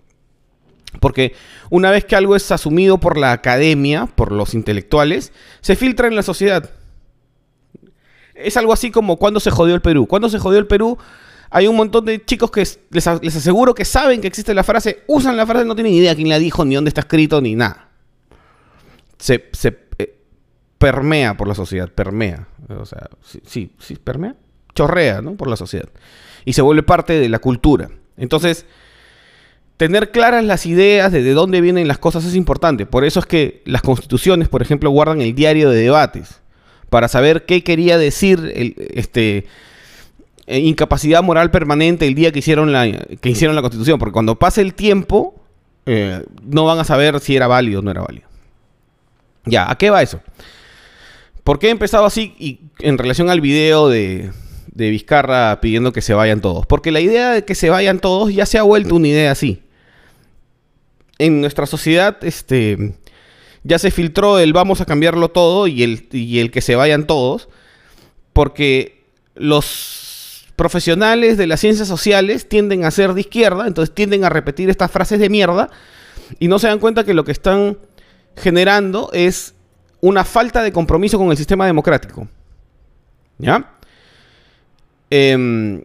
Porque 1.01 1.35
una 1.71 1.91
vez 1.91 2.05
que 2.05 2.17
algo 2.17 2.35
es 2.35 2.51
asumido 2.51 2.99
por 2.99 3.19
la 3.19 3.33
academia, 3.33 4.07
por 4.07 4.33
los 4.33 4.55
intelectuales, 4.55 5.33
se 5.61 5.77
filtra 5.77 6.09
en 6.09 6.17
la 6.17 6.23
sociedad. 6.23 6.71
Es 8.35 8.57
algo 8.57 8.73
así 8.73 8.91
como 8.91 9.17
cuando 9.17 9.41
se 9.41 9.51
jodió 9.51 9.75
el 9.75 9.83
Perú. 9.83 10.07
Cuando 10.07 10.29
se 10.29 10.39
jodió 10.39 10.59
el 10.59 10.67
Perú, 10.67 10.99
hay 11.51 11.67
un 11.67 11.77
montón 11.77 12.05
de 12.05 12.25
chicos 12.25 12.51
que 12.51 12.67
les, 12.91 13.07
aseguro 13.07 13.75
que 13.75 13.85
saben 13.85 14.21
que 14.21 14.29
existe 14.29 14.55
la 14.55 14.65
frase, 14.65 15.05
usan 15.07 15.37
la 15.37 15.47
frase, 15.47 15.65
no 15.65 15.75
tienen 15.75 15.95
idea 15.95 16.15
quién 16.15 16.29
la 16.29 16.39
dijo, 16.39 16.65
ni 16.65 16.75
dónde 16.75 16.89
está 16.89 17.03
escrito, 17.03 17.41
ni 17.41 17.55
nada. 17.55 17.89
Se, 19.19 19.51
eh, 19.99 20.19
permea 20.79 21.37
por 21.37 21.49
la 21.49 21.55
sociedad, 21.55 21.91
permea. 21.91 22.49
O 22.69 22.85
sea, 22.85 23.09
sí, 23.23 23.43
sí, 23.47 23.73
sí, 23.79 23.97
permea. 23.97 24.37
Chorrea, 24.75 25.23
¿no? 25.23 25.35
Por 25.35 25.49
la 25.49 25.57
sociedad. 25.57 25.89
Y 26.45 26.53
se 26.53 26.63
vuelve 26.63 26.83
parte 26.83 27.15
de 27.15 27.29
la 27.29 27.41
cultura. 27.41 27.91
Entonces, 28.17 28.67
tener 29.79 30.11
claras 30.11 30.45
las 30.45 30.67
ideas 30.67 31.11
de, 31.11 31.23
de 31.23 31.33
dónde 31.33 31.63
vienen 31.63 31.89
las 31.89 31.99
cosas 31.99 32.27
es 32.27 32.35
importante. 32.35 32.85
Por 32.85 33.05
eso 33.05 33.21
es 33.21 33.27
que 33.27 33.63
las 33.65 33.81
constituciones, 33.81 34.49
por 34.49 34.61
ejemplo, 34.61 34.91
guardan 34.91 35.23
el 35.23 35.35
diario 35.35 35.71
de 35.71 35.81
debates 35.81 36.43
para 36.91 37.09
saber 37.09 37.47
qué 37.47 37.63
quería 37.63 37.97
decir 37.97 38.53
este 38.95 39.47
eh, 40.47 40.59
incapacidad 40.59 41.23
moral 41.23 41.51
permanente 41.51 42.07
el 42.07 42.15
día 42.15 42.33
que 42.33 42.41
hicieron 42.41 42.73
la 42.73 42.91
que 43.21 43.31
hicieron 43.31 43.55
la 43.55 43.63
constitución, 43.63 43.99
porque 43.99 44.13
cuando 44.13 44.39
pase 44.39 44.63
el 44.63 44.75
tiempo 44.75 45.35
eh, 45.87 46.25
no 46.43 46.65
van 46.65 46.79
a 46.79 46.85
saber 46.85 47.21
si 47.21 47.37
era 47.37 47.47
válido 47.47 47.81
o 47.81 47.83
no 47.83 47.91
era 47.91 48.03
válido. 48.03 48.27
Ya, 49.45 49.71
¿a 49.71 49.79
qué 49.79 49.91
va 49.91 50.03
eso? 50.03 50.21
¿Por 51.45 51.59
qué 51.59 51.69
he 51.69 51.71
empezado 51.71 52.05
así 52.05 52.35
y 52.39 52.61
en 52.81 52.99
relación 52.99 53.31
al 53.31 53.41
video 53.41 53.89
de, 53.89 54.33
de 54.73 54.91
Vizcarra 54.91 55.61
pidiendo 55.61 55.93
que 55.93 56.03
se 56.03 56.15
vayan 56.15 56.41
todos? 56.41 56.67
Porque 56.67 56.91
la 56.91 57.01
idea 57.01 57.31
de 57.31 57.45
que 57.45 57.55
se 57.55 57.71
vayan 57.71 58.01
todos 58.01 58.33
ya 58.35 58.45
se 58.45 58.59
ha 58.59 58.63
vuelto 58.63 58.97
una 58.97 59.09
idea 59.09 59.31
así. 59.31 59.63
En 61.19 61.41
nuestra 61.41 61.67
sociedad, 61.67 62.23
este, 62.23 62.95
ya 63.65 63.79
se 63.79 63.91
filtró 63.91 64.39
el 64.39 64.53
vamos 64.53 64.81
a 64.81 64.85
cambiarlo 64.85 65.31
todo 65.31 65.67
y 65.67 65.83
el, 65.83 66.09
y 66.13 66.39
el 66.39 66.51
que 66.51 66.61
se 66.61 66.77
vayan 66.77 67.07
todos, 67.07 67.49
porque 68.33 69.05
los 69.35 70.47
profesionales 70.57 71.37
de 71.37 71.47
las 71.47 71.61
ciencias 71.61 71.87
sociales 71.87 72.49
tienden 72.49 72.85
a 72.85 72.91
ser 72.91 73.15
de 73.15 73.21
izquierda, 73.21 73.67
entonces 73.67 73.95
tienden 73.95 74.25
a 74.25 74.29
repetir 74.29 74.71
estas 74.71 74.91
frases 74.91 75.21
de 75.21 75.29
mierda 75.29 75.71
y 76.39 76.49
no 76.49 76.59
se 76.59 76.67
dan 76.67 76.79
cuenta 76.79 77.05
que 77.05 77.15
lo 77.15 77.25
que 77.25 77.33
están 77.33 77.79
generando 78.37 79.11
es 79.13 79.55
una 80.01 80.25
falta 80.25 80.63
de 80.63 80.73
compromiso 80.73 81.19
con 81.19 81.31
el 81.31 81.37
sistema 81.37 81.67
democrático. 81.67 82.29
¿Ya? 83.39 83.77
Em, 85.11 85.85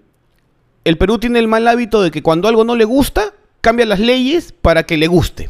el 0.83 0.97
Perú 0.97 1.19
tiene 1.19 1.39
el 1.39 1.47
mal 1.47 1.67
hábito 1.67 2.01
de 2.01 2.11
que 2.11 2.23
cuando 2.23 2.47
algo 2.47 2.63
no 2.63 2.75
le 2.75 2.85
gusta, 2.85 3.33
cambia 3.63 3.85
las 3.85 4.01
leyes 4.01 4.53
para 4.61 4.83
que 4.83 4.97
le 4.97 5.07
guste. 5.07 5.49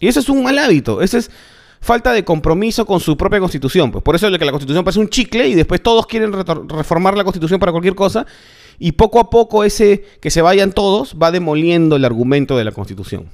Y 0.00 0.08
eso 0.08 0.20
es 0.20 0.30
un 0.30 0.42
mal 0.42 0.58
hábito. 0.58 1.02
Eso 1.02 1.18
es 1.18 1.30
falta 1.82 2.12
de 2.14 2.24
compromiso 2.24 2.86
con 2.86 2.98
su 2.98 3.14
propia 3.14 3.40
constitución. 3.40 3.92
Pues 3.92 4.02
por 4.02 4.16
eso 4.16 4.26
es 4.26 4.38
que 4.38 4.44
la 4.46 4.52
constitución 4.52 4.82
parece 4.82 5.00
un 5.00 5.10
chicle 5.10 5.46
y 5.48 5.54
después 5.54 5.82
todos 5.82 6.06
quieren 6.06 6.32
reformar 6.32 7.14
la 7.14 7.24
constitución 7.24 7.60
para 7.60 7.70
cualquier 7.70 7.94
cosa. 7.94 8.24
Y 8.78 8.92
poco 8.92 9.20
a 9.20 9.28
poco 9.28 9.64
ese 9.64 10.02
que 10.22 10.30
se 10.30 10.40
vayan 10.40 10.72
todos 10.72 11.14
va 11.22 11.30
demoliendo 11.30 11.96
el 11.96 12.06
argumento 12.06 12.56
de 12.56 12.64
la 12.64 12.72
constitución. 12.72 13.28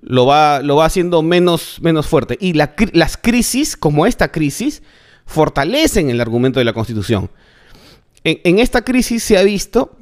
Lo 0.00 0.24
va, 0.24 0.62
lo 0.62 0.76
va 0.76 0.84
haciendo 0.84 1.20
menos, 1.22 1.78
menos 1.82 2.06
fuerte. 2.06 2.38
Y 2.40 2.52
las 2.52 3.16
crisis, 3.16 3.76
como 3.76 4.06
esta 4.06 4.30
crisis, 4.30 4.84
fortalecen 5.26 6.10
el 6.10 6.20
argumento 6.20 6.60
de 6.60 6.64
la 6.64 6.72
constitución. 6.72 7.28
en 8.22 8.60
esta 8.60 8.82
crisis 8.82 9.24
se 9.24 9.36
ha 9.36 9.42
visto 9.42 9.93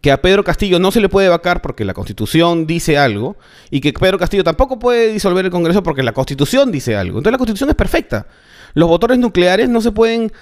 que 0.00 0.10
a 0.10 0.22
Pedro 0.22 0.44
Castillo 0.44 0.78
no 0.78 0.90
se 0.90 1.00
le 1.00 1.08
puede 1.08 1.28
vacar 1.28 1.60
porque 1.60 1.84
la 1.84 1.94
Constitución 1.94 2.66
dice 2.66 2.96
algo 2.96 3.36
y 3.70 3.80
que 3.80 3.92
Pedro 3.92 4.18
Castillo 4.18 4.44
tampoco 4.44 4.78
puede 4.78 5.12
disolver 5.12 5.44
el 5.44 5.50
Congreso 5.50 5.82
porque 5.82 6.02
la 6.02 6.12
Constitución 6.12 6.72
dice 6.72 6.96
algo. 6.96 7.18
Entonces 7.18 7.32
la 7.32 7.38
Constitución 7.38 7.70
es 7.70 7.76
perfecta. 7.76 8.26
Los 8.74 8.88
motores 8.88 9.18
nucleares 9.18 9.68
no 9.68 9.80
se 9.80 9.92
pueden 9.92 10.32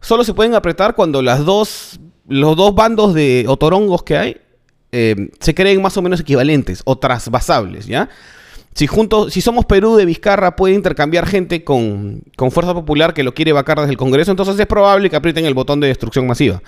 solo 0.00 0.24
se 0.24 0.34
pueden 0.34 0.54
apretar 0.54 0.94
cuando 0.94 1.20
las 1.22 1.44
dos 1.44 2.00
los 2.28 2.56
dos 2.56 2.74
bandos 2.74 3.14
de 3.14 3.44
otorongos 3.48 4.02
que 4.02 4.16
hay 4.16 4.36
eh, 4.92 5.30
se 5.40 5.54
creen 5.54 5.82
más 5.82 5.96
o 5.96 6.02
menos 6.02 6.20
equivalentes 6.20 6.82
o 6.84 6.96
trasvasables, 6.96 7.86
¿ya? 7.86 8.08
Si, 8.74 8.86
juntos, 8.86 9.32
si 9.32 9.40
somos 9.40 9.64
Perú 9.64 9.96
de 9.96 10.04
Vizcarra 10.04 10.54
puede 10.54 10.74
intercambiar 10.74 11.26
gente 11.26 11.64
con, 11.64 12.22
con 12.36 12.50
Fuerza 12.50 12.74
Popular 12.74 13.14
que 13.14 13.22
lo 13.22 13.32
quiere 13.32 13.52
vacar 13.52 13.78
desde 13.78 13.92
el 13.92 13.96
Congreso, 13.96 14.30
entonces 14.30 14.58
es 14.58 14.66
probable 14.66 15.08
que 15.08 15.16
aprieten 15.16 15.46
el 15.46 15.54
botón 15.54 15.80
de 15.80 15.88
destrucción 15.88 16.26
masiva. 16.26 16.62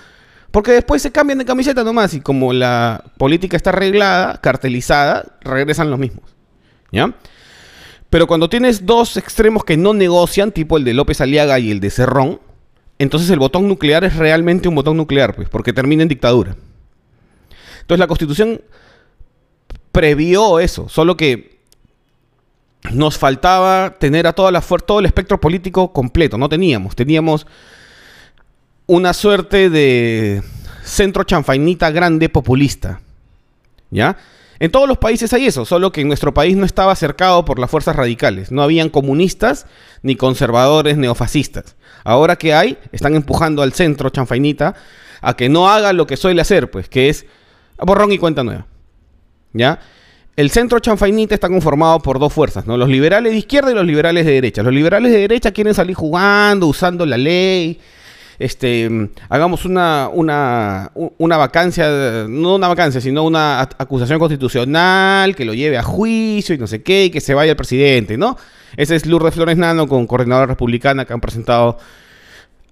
Porque 0.51 0.73
después 0.73 1.03
se 1.03 1.13
cambian 1.13 1.39
de 1.39 1.45
camiseta 1.45 1.85
nomás 1.85 2.15
y 2.15 2.21
como 2.21 2.53
la 2.53 3.05
política 3.19 3.57
está 3.57 3.71
arreglada, 3.71 4.41
cartelizada, 4.41 5.39
regresan 5.43 5.91
los 5.91 5.99
mismos. 5.99 6.25
¿Ya? 6.91 7.15
Pero 8.11 8.27
cuando 8.27 8.49
tienes 8.49 8.87
dos 8.87 9.17
extremos 9.19 9.65
que 9.65 9.77
no 9.77 9.93
negocian, 9.93 10.53
tipo 10.53 10.79
el 10.79 10.85
de 10.85 10.95
López 10.95 11.21
Aliaga 11.21 11.59
y 11.59 11.71
el 11.71 11.81
de 11.81 11.91
Cerrón, 11.91 12.41
entonces 12.99 13.29
el 13.31 13.39
botón 13.39 13.69
nuclear 13.69 14.05
es 14.05 14.17
realmente 14.17 14.69
un 14.69 14.75
botón 14.75 14.97
nuclear, 14.97 15.35
pues, 15.35 15.49
porque 15.49 15.73
termina 15.73 16.03
en 16.03 16.09
dictadura. 16.09 16.57
Entonces 17.81 18.01
la 18.01 18.07
constitución 18.07 18.63
previó 19.93 20.61
eso, 20.61 20.89
solo 20.89 21.17
que 21.17 21.59
nos 22.93 23.19
faltaba 23.19 23.97
tener 23.99 24.27
a 24.27 24.33
toda 24.33 24.51
la 24.51 24.61
todo 24.61 25.01
el 25.01 25.07
espectro 25.07 25.41
político 25.41 25.93
completo, 25.93 26.39
no 26.39 26.49
teníamos, 26.49 26.97
teníamos 26.97 27.47
una 28.89 29.13
suerte 29.13 29.69
de 29.71 30.43
centro 30.83 31.23
chanfainita 31.23 31.91
grande 31.91 32.29
populista. 32.29 33.01
¿Ya? 33.91 34.17
En 34.59 34.73
todos 34.73 34.89
los 34.89 34.99
países 34.99 35.33
hay 35.33 35.47
eso, 35.47 35.65
solo 35.65 35.93
que 35.93 36.01
en 36.01 36.09
nuestro 36.09 36.35
país 36.35 36.57
no 36.57 36.65
estaba 36.67 36.97
cercado 36.97 37.45
por 37.45 37.59
las 37.61 37.71
fuerzas 37.71 37.95
radicales. 37.95 38.51
No 38.51 38.63
habían 38.63 38.89
comunistas 38.89 39.67
ni 40.03 40.17
conservadores 40.17 40.97
neofascistas. 40.97 41.77
Ahora 42.03 42.37
que 42.37 42.55
hay, 42.55 42.79
están 42.91 43.15
empujando 43.15 43.63
al 43.63 43.75
centro 43.75 44.09
chanfainita 44.09 44.75
a 45.21 45.37
que 45.37 45.49
no 45.49 45.69
haga 45.69 45.93
lo 45.93 46.07
que 46.07 46.17
suele 46.17 46.41
hacer, 46.41 46.71
pues, 46.71 46.89
que 46.89 47.11
es 47.11 47.27
borrón 47.79 48.11
y 48.11 48.19
cuenta 48.19 48.43
nueva. 48.43 48.67
¿Ya? 49.53 49.81
El 50.35 50.51
centro 50.51 50.79
chanfainita 50.79 51.35
está 51.35 51.49
conformado 51.49 52.01
por 52.01 52.19
dos 52.19 52.33
fuerzas, 52.33 52.67
¿no? 52.67 52.77
Los 52.77 52.89
liberales 52.89 53.33
de 53.33 53.39
izquierda 53.39 53.71
y 53.71 53.75
los 53.75 53.85
liberales 53.85 54.25
de 54.25 54.33
derecha. 54.33 54.63
Los 54.63 54.73
liberales 54.73 55.13
de 55.13 55.19
derecha 55.19 55.51
quieren 55.51 55.75
salir 55.75 55.95
jugando, 55.95 56.69
usando 56.69 57.05
la 57.05 57.19
ley, 57.19 57.79
este, 58.39 59.11
hagamos 59.29 59.65
una, 59.65 60.09
una, 60.13 60.93
una 60.95 61.37
vacancia, 61.37 62.27
no 62.29 62.55
una 62.55 62.69
vacancia, 62.69 63.01
sino 63.01 63.25
una 63.25 63.61
acusación 63.61 64.19
constitucional 64.19 65.35
que 65.35 65.45
lo 65.45 65.55
lleve 65.55 65.77
a 65.77 65.83
juicio 65.83 66.55
y 66.55 66.59
no 66.59 66.67
sé 66.67 66.83
qué, 66.83 67.07
y 67.07 67.11
que 67.11 67.21
se 67.21 67.35
vaya 67.35 67.51
el 67.51 67.57
presidente, 67.57 68.17
¿no? 68.17 68.37
Ese 68.77 68.95
es 68.95 69.07
Lourdes 69.07 69.35
Flores 69.35 69.57
Nano 69.57 69.89
con 69.89 70.07
coordinadora 70.07 70.47
republicana 70.47 71.05
que 71.05 71.13
han 71.13 71.21
presentado 71.21 71.79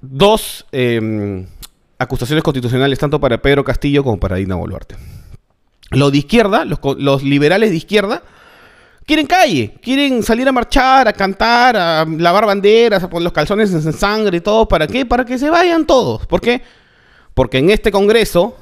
dos 0.00 0.66
em, 0.70 1.46
acusaciones 1.98 2.44
constitucionales 2.44 2.98
tanto 2.98 3.18
para 3.18 3.42
Pedro 3.42 3.64
Castillo 3.64 4.04
como 4.04 4.20
para 4.20 4.36
Dina 4.36 4.54
Boluarte. 4.54 4.96
Los 5.90 6.12
de 6.12 6.18
izquierda, 6.18 6.64
los, 6.64 6.78
los 6.98 7.22
liberales 7.22 7.70
de 7.70 7.76
izquierda, 7.76 8.22
quieren 9.06 9.26
calle, 9.26 9.74
quieren 9.80 10.22
salir 10.22 10.46
a 10.48 10.52
marchar, 10.52 11.08
a 11.08 11.12
cantar, 11.12 11.76
a 11.76 12.04
lavar 12.04 12.44
banderas, 12.44 13.02
a 13.02 13.08
poner 13.08 13.24
los 13.24 13.32
calzones 13.32 13.72
en 13.72 13.92
sangre 13.92 14.38
y 14.38 14.40
todo. 14.40 14.68
¿Para 14.68 14.86
qué? 14.86 15.06
Para 15.06 15.24
que 15.24 15.38
se 15.38 15.48
vayan 15.48 15.86
todos. 15.86 16.26
¿Por 16.26 16.40
qué? 16.40 16.62
Porque 17.32 17.58
en 17.58 17.70
este 17.70 17.90
Congreso 17.90 18.56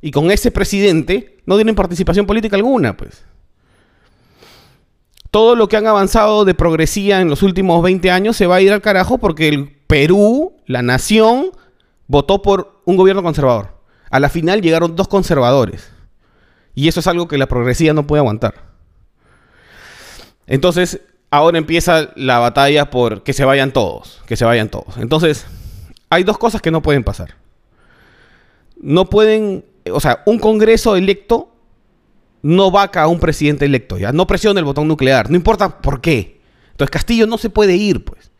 y 0.00 0.12
con 0.12 0.30
ese 0.30 0.50
presidente 0.50 1.38
no 1.44 1.56
tienen 1.56 1.74
participación 1.74 2.24
política 2.24 2.56
alguna, 2.56 2.96
pues. 2.96 3.24
Todo 5.30 5.56
lo 5.56 5.68
que 5.68 5.76
han 5.76 5.86
avanzado 5.86 6.46
de 6.46 6.54
progresía 6.54 7.20
en 7.20 7.28
los 7.28 7.42
últimos 7.42 7.82
20 7.82 8.10
años 8.10 8.36
se 8.36 8.46
va 8.46 8.56
a 8.56 8.60
ir 8.62 8.72
al 8.72 8.80
carajo 8.80 9.18
porque 9.18 9.48
el 9.48 9.68
Perú, 9.86 10.56
la 10.66 10.80
nación, 10.80 11.50
votó 12.06 12.40
por 12.40 12.80
un 12.86 12.96
gobierno 12.96 13.22
conservador. 13.22 13.78
A 14.10 14.20
la 14.20 14.30
final 14.30 14.62
llegaron 14.62 14.96
dos 14.96 15.08
conservadores. 15.08 15.90
Y 16.74 16.88
eso 16.88 17.00
es 17.00 17.06
algo 17.06 17.28
que 17.28 17.36
la 17.36 17.46
progresía 17.46 17.92
no 17.92 18.06
puede 18.06 18.20
aguantar. 18.20 18.67
Entonces, 20.48 21.00
ahora 21.30 21.58
empieza 21.58 22.10
la 22.16 22.38
batalla 22.38 22.90
por 22.90 23.22
que 23.22 23.32
se 23.32 23.44
vayan 23.44 23.72
todos, 23.72 24.22
que 24.26 24.36
se 24.36 24.44
vayan 24.44 24.68
todos. 24.68 24.96
Entonces, 24.96 25.46
hay 26.10 26.24
dos 26.24 26.38
cosas 26.38 26.62
que 26.62 26.70
no 26.70 26.82
pueden 26.82 27.04
pasar. 27.04 27.36
No 28.80 29.10
pueden, 29.10 29.64
o 29.92 30.00
sea, 30.00 30.22
un 30.26 30.38
Congreso 30.38 30.96
electo 30.96 31.52
no 32.42 32.70
vaca 32.70 33.02
a 33.02 33.08
un 33.08 33.20
presidente 33.20 33.66
electo, 33.66 33.98
¿ya? 33.98 34.12
No 34.12 34.26
presiona 34.26 34.60
el 34.60 34.64
botón 34.64 34.88
nuclear, 34.88 35.30
no 35.30 35.36
importa 35.36 35.80
por 35.80 36.00
qué. 36.00 36.40
Entonces, 36.70 36.90
Castillo 36.90 37.26
no 37.26 37.36
se 37.38 37.50
puede 37.50 37.76
ir, 37.76 38.04
pues. 38.04 38.30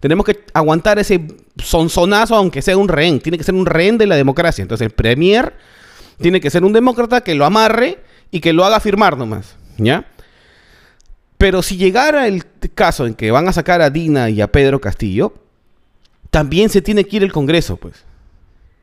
Tenemos 0.00 0.26
que 0.26 0.44
aguantar 0.52 0.98
ese 0.98 1.26
sonzonazo, 1.56 2.34
aunque 2.34 2.60
sea 2.60 2.76
un 2.76 2.88
rehén. 2.88 3.20
Tiene 3.20 3.38
que 3.38 3.44
ser 3.44 3.54
un 3.54 3.64
rehén 3.64 3.96
de 3.96 4.06
la 4.06 4.16
democracia. 4.16 4.60
Entonces, 4.60 4.84
el 4.84 4.92
Premier 4.92 5.54
tiene 6.20 6.40
que 6.40 6.50
ser 6.50 6.64
un 6.64 6.72
demócrata 6.72 7.22
que 7.22 7.34
lo 7.34 7.46
amarre 7.46 8.00
y 8.30 8.40
que 8.40 8.52
lo 8.52 8.64
haga 8.64 8.80
firmar 8.80 9.16
nomás, 9.16 9.56
¿ya? 9.78 10.06
Pero 11.38 11.62
si 11.62 11.76
llegara 11.76 12.26
el 12.26 12.44
caso 12.74 13.06
en 13.06 13.14
que 13.14 13.30
van 13.30 13.48
a 13.48 13.52
sacar 13.52 13.82
a 13.82 13.90
Dina 13.90 14.30
y 14.30 14.40
a 14.40 14.50
Pedro 14.50 14.80
Castillo, 14.80 15.34
también 16.30 16.68
se 16.70 16.82
tiene 16.82 17.04
que 17.04 17.16
ir 17.16 17.22
el 17.22 17.32
Congreso, 17.32 17.76
pues. 17.76 18.04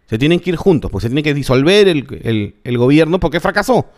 Se 0.07 0.17
tienen 0.17 0.39
que 0.39 0.51
ir 0.51 0.55
juntos, 0.55 0.91
pues 0.91 1.01
se 1.03 1.09
tiene 1.09 1.23
que 1.23 1.33
disolver 1.33 1.87
el, 1.87 2.77
gobierno 2.77 3.19
porque 3.19 3.39
fracasó. 3.39 3.89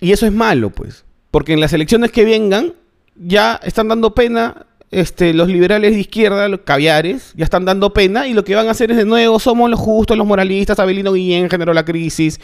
Y 0.00 0.12
eso 0.12 0.24
es 0.24 0.32
malo, 0.32 0.70
pues. 0.70 1.04
Porque 1.30 1.52
en 1.52 1.60
las 1.60 1.72
elecciones 1.72 2.10
que 2.10 2.24
vengan, 2.24 2.74
ya 3.16 3.60
están 3.62 3.88
dando 3.88 4.14
pena 4.14 4.66
este, 4.90 5.34
los 5.34 5.48
liberales 5.48 5.92
de 5.92 6.00
izquierda, 6.00 6.48
los 6.48 6.60
caviares, 6.60 7.32
ya 7.34 7.44
están 7.44 7.64
dando 7.64 7.92
pena 7.92 8.28
y 8.28 8.34
lo 8.34 8.44
que 8.44 8.54
van 8.54 8.68
a 8.68 8.72
hacer 8.72 8.90
es 8.90 8.96
de 8.96 9.04
nuevo, 9.04 9.38
somos 9.38 9.68
los 9.68 9.80
justos, 9.80 10.16
los 10.16 10.26
moralistas, 10.26 10.78
Abelino 10.78 11.12
Guillén 11.12 11.50
generó 11.50 11.72
la 11.72 11.84
crisis, 11.84 12.40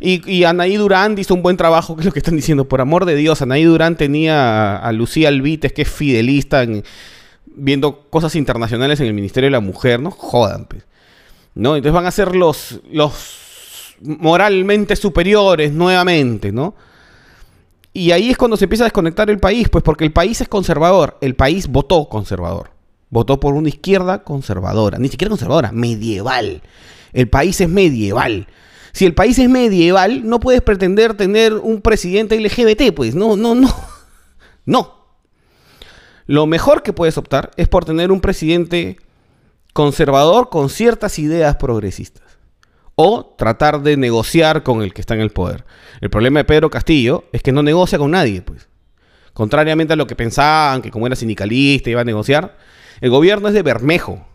y, 0.00 0.44
Anaí 0.44 0.76
Durán 0.76 1.18
hizo 1.18 1.34
un 1.34 1.42
buen 1.42 1.56
trabajo, 1.56 1.96
que 1.96 2.02
es 2.02 2.06
lo 2.06 2.12
que 2.12 2.18
están 2.18 2.36
diciendo. 2.36 2.68
Por 2.68 2.80
amor 2.80 3.04
de 3.04 3.14
Dios, 3.14 3.42
Anaí 3.42 3.64
Durán 3.64 3.96
tenía 3.96 4.76
a, 4.76 4.92
Lucía 4.92 5.28
Albites, 5.28 5.72
que 5.72 5.82
es 5.82 5.90
fidelista, 5.90 6.64
viendo 7.46 8.02
cosas 8.10 8.34
internacionales 8.36 9.00
en 9.00 9.06
el 9.06 9.14
Ministerio 9.14 9.46
de 9.46 9.52
la 9.52 9.60
Mujer, 9.60 10.00
¿no? 10.00 10.10
Jodan, 10.10 10.66
pues. 10.66 10.84
¿No? 11.54 11.74
Entonces 11.74 11.94
van 11.94 12.06
a 12.06 12.10
ser 12.10 12.36
los, 12.36 12.80
los 12.90 13.94
moralmente 14.02 14.94
superiores 14.94 15.72
nuevamente, 15.72 16.52
¿no? 16.52 16.74
Y 17.96 18.10
ahí 18.12 18.30
es 18.30 18.36
cuando 18.36 18.58
se 18.58 18.66
empieza 18.66 18.84
a 18.84 18.88
desconectar 18.88 19.30
el 19.30 19.38
país, 19.38 19.70
pues 19.70 19.82
porque 19.82 20.04
el 20.04 20.12
país 20.12 20.38
es 20.42 20.48
conservador. 20.48 21.16
El 21.22 21.34
país 21.34 21.66
votó 21.66 22.10
conservador. 22.10 22.70
Votó 23.08 23.40
por 23.40 23.54
una 23.54 23.70
izquierda 23.70 24.22
conservadora. 24.22 24.98
Ni 24.98 25.08
siquiera 25.08 25.30
conservadora, 25.30 25.72
medieval. 25.72 26.60
El 27.14 27.30
país 27.30 27.58
es 27.58 27.70
medieval. 27.70 28.48
Si 28.96 29.04
el 29.04 29.12
país 29.12 29.38
es 29.38 29.50
medieval, 29.50 30.26
no 30.26 30.40
puedes 30.40 30.62
pretender 30.62 31.12
tener 31.12 31.52
un 31.52 31.82
presidente 31.82 32.40
LGBT, 32.40 32.94
pues 32.94 33.14
no, 33.14 33.36
no, 33.36 33.54
no. 33.54 33.68
No. 34.64 35.04
lo 36.24 36.46
mejor 36.46 36.82
que 36.82 36.94
puedes 36.94 37.18
optar 37.18 37.50
es 37.58 37.68
por 37.68 37.84
tener 37.84 38.10
un 38.10 38.22
presidente 38.22 38.96
conservador 39.74 40.48
con 40.48 40.70
ciertas 40.70 41.18
ideas 41.18 41.56
progresistas. 41.56 42.24
O 42.94 43.34
tratar 43.36 43.82
de 43.82 43.98
negociar 43.98 44.62
con 44.62 44.80
el 44.80 44.94
que 44.94 45.02
está 45.02 45.12
en 45.12 45.20
el 45.20 45.30
poder. 45.30 45.66
El 46.00 46.08
problema 46.08 46.40
de 46.40 46.44
Pedro 46.44 46.70
Castillo 46.70 47.24
es 47.32 47.42
que 47.42 47.52
no 47.52 47.62
negocia 47.62 47.98
con 47.98 48.12
nadie, 48.12 48.40
pues. 48.40 48.66
Contrariamente 49.34 49.92
a 49.92 49.96
lo 49.96 50.06
que 50.06 50.16
pensaban, 50.16 50.80
que 50.80 50.90
como 50.90 51.06
era 51.06 51.16
sindicalista 51.16 51.90
iba 51.90 52.00
a 52.00 52.04
negociar, 52.04 52.56
el 53.02 53.10
gobierno 53.10 53.48
es 53.48 53.54
de 53.54 53.62
Bermejo. 53.62 54.26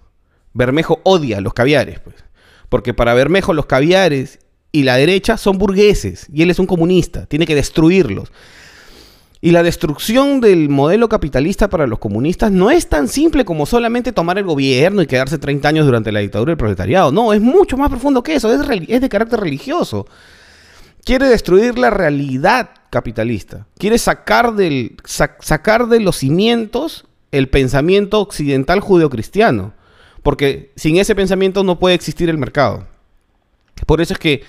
Bermejo 0.53 1.01
odia 1.03 1.41
los 1.41 1.55
caviares, 1.55 1.99
pues. 1.99 2.17
Porque 2.69 2.93
para 2.93 3.15
Bermejo 3.15 3.55
los 3.55 3.65
caviares 3.65 4.39
y 4.71 4.83
la 4.83 4.95
derecha 4.95 5.37
son 5.37 5.57
burgueses 5.57 6.27
y 6.31 6.41
él 6.43 6.49
es 6.49 6.59
un 6.59 6.67
comunista, 6.67 7.25
tiene 7.25 7.45
que 7.45 7.55
destruirlos. 7.55 8.31
Y 9.43 9.49
la 9.49 9.63
destrucción 9.63 10.39
del 10.39 10.69
modelo 10.69 11.09
capitalista 11.09 11.67
para 11.67 11.87
los 11.87 11.97
comunistas 11.97 12.51
no 12.51 12.69
es 12.69 12.87
tan 12.87 13.07
simple 13.07 13.43
como 13.43 13.65
solamente 13.65 14.11
tomar 14.11 14.37
el 14.37 14.43
gobierno 14.43 15.01
y 15.01 15.07
quedarse 15.07 15.39
30 15.39 15.67
años 15.67 15.85
durante 15.87 16.11
la 16.11 16.19
dictadura 16.19 16.51
del 16.51 16.57
proletariado. 16.57 17.11
No, 17.11 17.33
es 17.33 17.41
mucho 17.41 17.75
más 17.75 17.89
profundo 17.89 18.21
que 18.21 18.35
eso, 18.35 18.53
es, 18.53 19.01
de 19.01 19.09
carácter 19.09 19.39
religioso. 19.39 20.05
Quiere 21.03 21.27
destruir 21.27 21.79
la 21.79 21.89
realidad 21.89 22.69
capitalista. 22.91 23.65
Quiere 23.79 23.97
sacar, 23.97 24.53
del, 24.53 24.95
sacar 25.05 25.87
de 25.87 26.01
los 26.01 26.17
cimientos 26.17 27.05
el 27.31 27.49
pensamiento 27.49 28.19
occidental 28.19 28.79
judeocristiano. 28.79 29.73
Porque 30.21 30.71
sin 30.75 30.97
ese 30.97 31.15
pensamiento 31.15 31.63
no 31.63 31.79
puede 31.79 31.95
existir 31.95 32.29
el 32.29 32.37
mercado. 32.37 32.85
Por 33.85 34.01
eso 34.01 34.13
es 34.13 34.19
que 34.19 34.43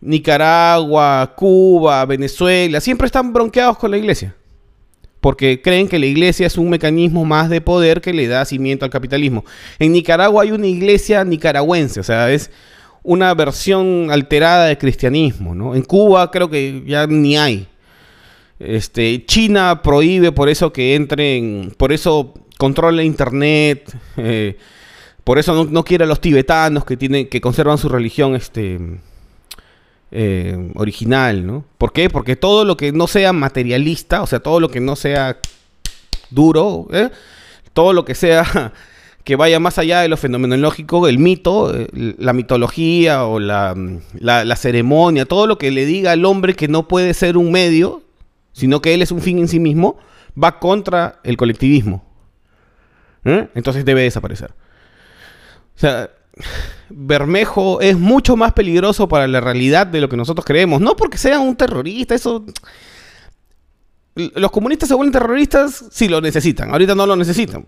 Nicaragua, 0.00 1.32
Cuba, 1.36 2.04
Venezuela, 2.06 2.80
siempre 2.80 3.06
están 3.06 3.32
bronqueados 3.32 3.78
con 3.78 3.90
la 3.90 3.98
iglesia. 3.98 4.34
Porque 5.20 5.62
creen 5.62 5.86
que 5.86 6.00
la 6.00 6.06
iglesia 6.06 6.48
es 6.48 6.58
un 6.58 6.68
mecanismo 6.68 7.24
más 7.24 7.48
de 7.48 7.60
poder 7.60 8.00
que 8.00 8.12
le 8.12 8.26
da 8.26 8.44
cimiento 8.44 8.84
al 8.84 8.90
capitalismo. 8.90 9.44
En 9.78 9.92
Nicaragua 9.92 10.42
hay 10.42 10.50
una 10.50 10.66
iglesia 10.66 11.24
nicaragüense, 11.24 12.00
o 12.00 12.02
sea, 12.02 12.32
es 12.32 12.50
una 13.04 13.32
versión 13.34 14.08
alterada 14.10 14.66
del 14.66 14.78
cristianismo, 14.78 15.54
¿no? 15.54 15.76
En 15.76 15.82
Cuba 15.82 16.30
creo 16.30 16.50
que 16.50 16.82
ya 16.86 17.06
ni 17.06 17.36
hay. 17.36 17.68
Este, 18.58 19.24
China 19.24 19.82
prohíbe 19.82 20.32
por 20.32 20.48
eso 20.48 20.72
que 20.72 20.94
entren, 20.96 21.72
por 21.76 21.92
eso 21.92 22.34
controla 22.58 23.02
internet, 23.02 23.92
eh, 24.16 24.56
por 25.24 25.38
eso 25.38 25.54
no, 25.54 25.64
no, 25.64 25.84
a 25.88 26.06
los 26.06 26.20
tibetanos 26.20 26.84
que 26.84 26.96
tienen, 26.96 27.28
que 27.28 27.40
conservan 27.40 27.78
su 27.78 27.88
religión, 27.88 28.34
este, 28.34 28.78
eh, 30.14 30.70
original, 30.74 31.46
¿no? 31.46 31.64
¿Por 31.78 31.94
qué? 31.94 32.10
Porque 32.10 32.36
todo 32.36 32.66
lo 32.66 32.76
que 32.76 32.92
no 32.92 33.06
sea 33.06 33.32
materialista, 33.32 34.20
o 34.20 34.26
sea, 34.26 34.40
todo 34.40 34.60
lo 34.60 34.68
que 34.68 34.78
no 34.78 34.94
sea 34.94 35.38
duro, 36.28 36.86
¿eh? 36.92 37.08
todo 37.72 37.94
lo 37.94 38.04
que 38.04 38.14
sea 38.14 38.74
que 39.24 39.36
vaya 39.36 39.58
más 39.58 39.78
allá 39.78 40.00
de 40.00 40.08
lo 40.08 40.18
fenomenológico, 40.18 41.08
el 41.08 41.18
mito, 41.18 41.74
eh, 41.74 41.88
la 42.18 42.34
mitología 42.34 43.24
o 43.24 43.40
la, 43.40 43.74
ceremonia, 44.56 45.24
todo 45.24 45.46
lo 45.46 45.56
que 45.56 45.70
le 45.70 45.86
diga 45.86 46.12
al 46.12 46.26
hombre 46.26 46.52
que 46.52 46.68
no 46.68 46.88
puede 46.88 47.14
ser 47.14 47.38
un 47.38 47.50
medio, 47.50 48.02
sino 48.52 48.82
que 48.82 48.92
él 48.92 49.00
es 49.00 49.12
un 49.12 49.22
fin 49.22 49.38
en 49.38 49.48
sí 49.48 49.60
mismo, 49.60 49.96
va 50.40 50.58
contra 50.58 51.20
el 51.24 51.38
colectivismo. 51.38 52.04
Entonces 53.24 53.86
debe 53.86 54.02
desaparecer. 54.02 54.52
O 55.76 55.78
sea, 55.78 56.10
Bermejo 56.88 57.80
es 57.80 57.98
mucho 57.98 58.36
más 58.36 58.52
peligroso 58.52 59.08
para 59.08 59.26
la 59.26 59.40
realidad 59.40 59.86
de 59.86 60.00
lo 60.00 60.08
que 60.08 60.16
nosotros 60.16 60.44
creemos. 60.44 60.80
No 60.80 60.96
porque 60.96 61.18
sea 61.18 61.40
un 61.40 61.56
terrorista, 61.56 62.14
eso... 62.14 62.44
Los 64.14 64.50
comunistas 64.50 64.90
se 64.90 64.94
vuelven 64.94 65.12
terroristas 65.12 65.86
si 65.90 66.06
lo 66.06 66.20
necesitan. 66.20 66.70
Ahorita 66.70 66.94
no 66.94 67.06
lo 67.06 67.16
necesitan. 67.16 67.66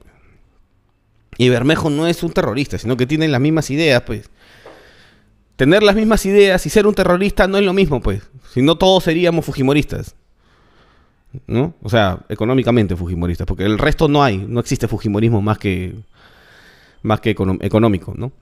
Y 1.39 1.49
Bermejo 1.49 1.89
no 1.89 2.07
es 2.07 2.23
un 2.23 2.33
terrorista, 2.33 2.77
sino 2.79 2.97
que 2.97 3.07
tiene 3.07 3.29
las 3.29 3.41
mismas 3.41 3.71
ideas, 3.71 4.03
pues. 4.03 4.31
Tener 5.57 5.83
las 5.83 5.97
mismas 5.97 6.27
ideas 6.27 6.65
y 6.67 6.71
ser 6.71 6.87
un 6.87 6.95
terrorista 6.95 7.49
no 7.49 7.57
es 7.57 7.65
lo 7.65 7.73
mismo, 7.73 8.03
pues. 8.03 8.23
Si 8.53 8.61
no, 8.61 8.77
todos 8.77 9.05
seríamos 9.05 9.45
fujimoristas. 9.45 10.15
¿No? 11.47 11.75
O 11.83 11.89
sea, 11.89 12.21
económicamente 12.29 12.95
fujimoristas, 12.95 13.47
porque 13.47 13.65
el 13.65 13.79
resto 13.79 14.07
no 14.07 14.23
hay. 14.23 14.39
No 14.39 14.61
existe 14.61 14.87
fujimorismo 14.87 15.41
más 15.41 15.59
que, 15.59 15.95
más 17.05 17.21
que 17.21 17.31
económico, 17.31 18.15
¿no? 18.17 18.33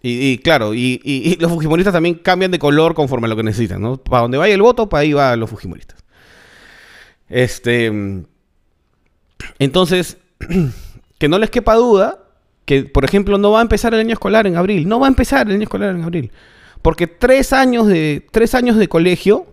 Y, 0.00 0.38
claro, 0.38 0.72
y, 0.74 1.36
los 1.38 1.50
fujimoristas 1.50 1.92
también 1.92 2.14
cambian 2.14 2.50
de 2.50 2.58
color 2.58 2.94
conforme 2.94 3.26
a 3.26 3.28
lo 3.28 3.36
que 3.36 3.42
necesitan, 3.42 3.82
¿no? 3.82 3.98
Para 3.98 4.22
donde 4.22 4.38
vaya 4.38 4.54
el 4.54 4.62
voto, 4.62 4.88
para 4.88 5.02
ahí 5.02 5.12
van 5.12 5.38
los 5.38 5.50
fujimoristas. 5.50 6.02
Este. 7.28 7.92
Entonces, 9.58 10.16
que 11.18 11.28
no 11.28 11.38
les 11.38 11.50
quepa 11.50 11.74
duda 11.74 12.20
que, 12.64 12.84
por 12.84 13.04
ejemplo, 13.04 13.38
no 13.38 13.50
va 13.50 13.58
a 13.58 13.62
empezar 13.62 13.92
el 13.92 14.00
año 14.00 14.12
escolar 14.12 14.46
en 14.46 14.56
abril. 14.56 14.88
No 14.88 15.00
va 15.00 15.06
a 15.06 15.08
empezar 15.08 15.48
el 15.48 15.54
año 15.54 15.64
escolar 15.64 15.94
en 15.94 16.02
abril. 16.02 16.30
Porque 16.80 17.06
tres 17.06 17.52
años 17.52 17.86
de, 17.86 18.26
tres 18.30 18.54
años 18.54 18.76
de 18.76 18.88
colegio 18.88 19.46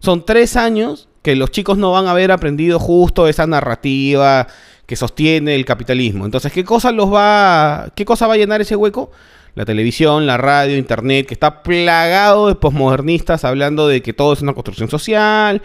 son 0.00 0.26
tres 0.26 0.56
años 0.56 1.08
que 1.22 1.36
los 1.36 1.50
chicos 1.50 1.78
no 1.78 1.92
van 1.92 2.06
a 2.06 2.10
haber 2.10 2.32
aprendido 2.32 2.78
justo 2.78 3.28
esa 3.28 3.46
narrativa 3.46 4.46
que 4.86 4.96
sostiene 4.96 5.54
el 5.54 5.64
capitalismo. 5.64 6.24
Entonces, 6.24 6.52
¿qué 6.52 6.64
cosa 6.64 6.92
los 6.92 7.12
va, 7.12 7.90
qué 7.94 8.04
cosa 8.04 8.26
va 8.26 8.34
a 8.34 8.36
llenar 8.36 8.60
ese 8.60 8.76
hueco? 8.76 9.10
la 9.54 9.64
televisión, 9.64 10.26
la 10.26 10.36
radio, 10.36 10.76
internet, 10.76 11.26
que 11.26 11.34
está 11.34 11.62
plagado 11.62 12.48
de 12.48 12.54
posmodernistas 12.56 13.44
hablando 13.44 13.86
de 13.86 14.02
que 14.02 14.12
todo 14.12 14.32
es 14.32 14.42
una 14.42 14.52
construcción 14.52 14.90
social, 14.90 15.62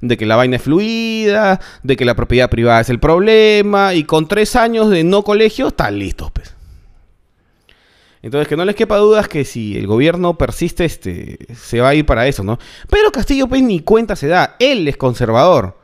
de 0.00 0.16
que 0.16 0.26
la 0.26 0.36
vaina 0.36 0.56
es 0.56 0.62
fluida, 0.62 1.60
de 1.82 1.96
que 1.96 2.04
la 2.04 2.14
propiedad 2.14 2.50
privada 2.50 2.80
es 2.80 2.90
el 2.90 2.98
problema, 2.98 3.94
y 3.94 4.04
con 4.04 4.26
tres 4.28 4.56
años 4.56 4.90
de 4.90 5.04
no 5.04 5.22
colegio 5.22 5.68
están 5.68 5.98
listos, 5.98 6.30
pues. 6.32 6.54
Entonces, 8.22 8.48
que 8.48 8.56
no 8.56 8.64
les 8.64 8.74
quepa 8.74 8.96
dudas 8.96 9.28
que 9.28 9.44
si 9.44 9.76
el 9.76 9.86
gobierno 9.86 10.36
persiste, 10.36 10.84
este, 10.84 11.38
se 11.54 11.80
va 11.80 11.90
a 11.90 11.94
ir 11.94 12.04
para 12.04 12.26
eso, 12.26 12.42
¿no? 12.42 12.58
Pero 12.90 13.12
Castillo, 13.12 13.46
pues, 13.46 13.62
ni 13.62 13.80
cuenta 13.80 14.16
se 14.16 14.26
da. 14.26 14.56
Él 14.58 14.88
es 14.88 14.96
conservador. 14.96 15.75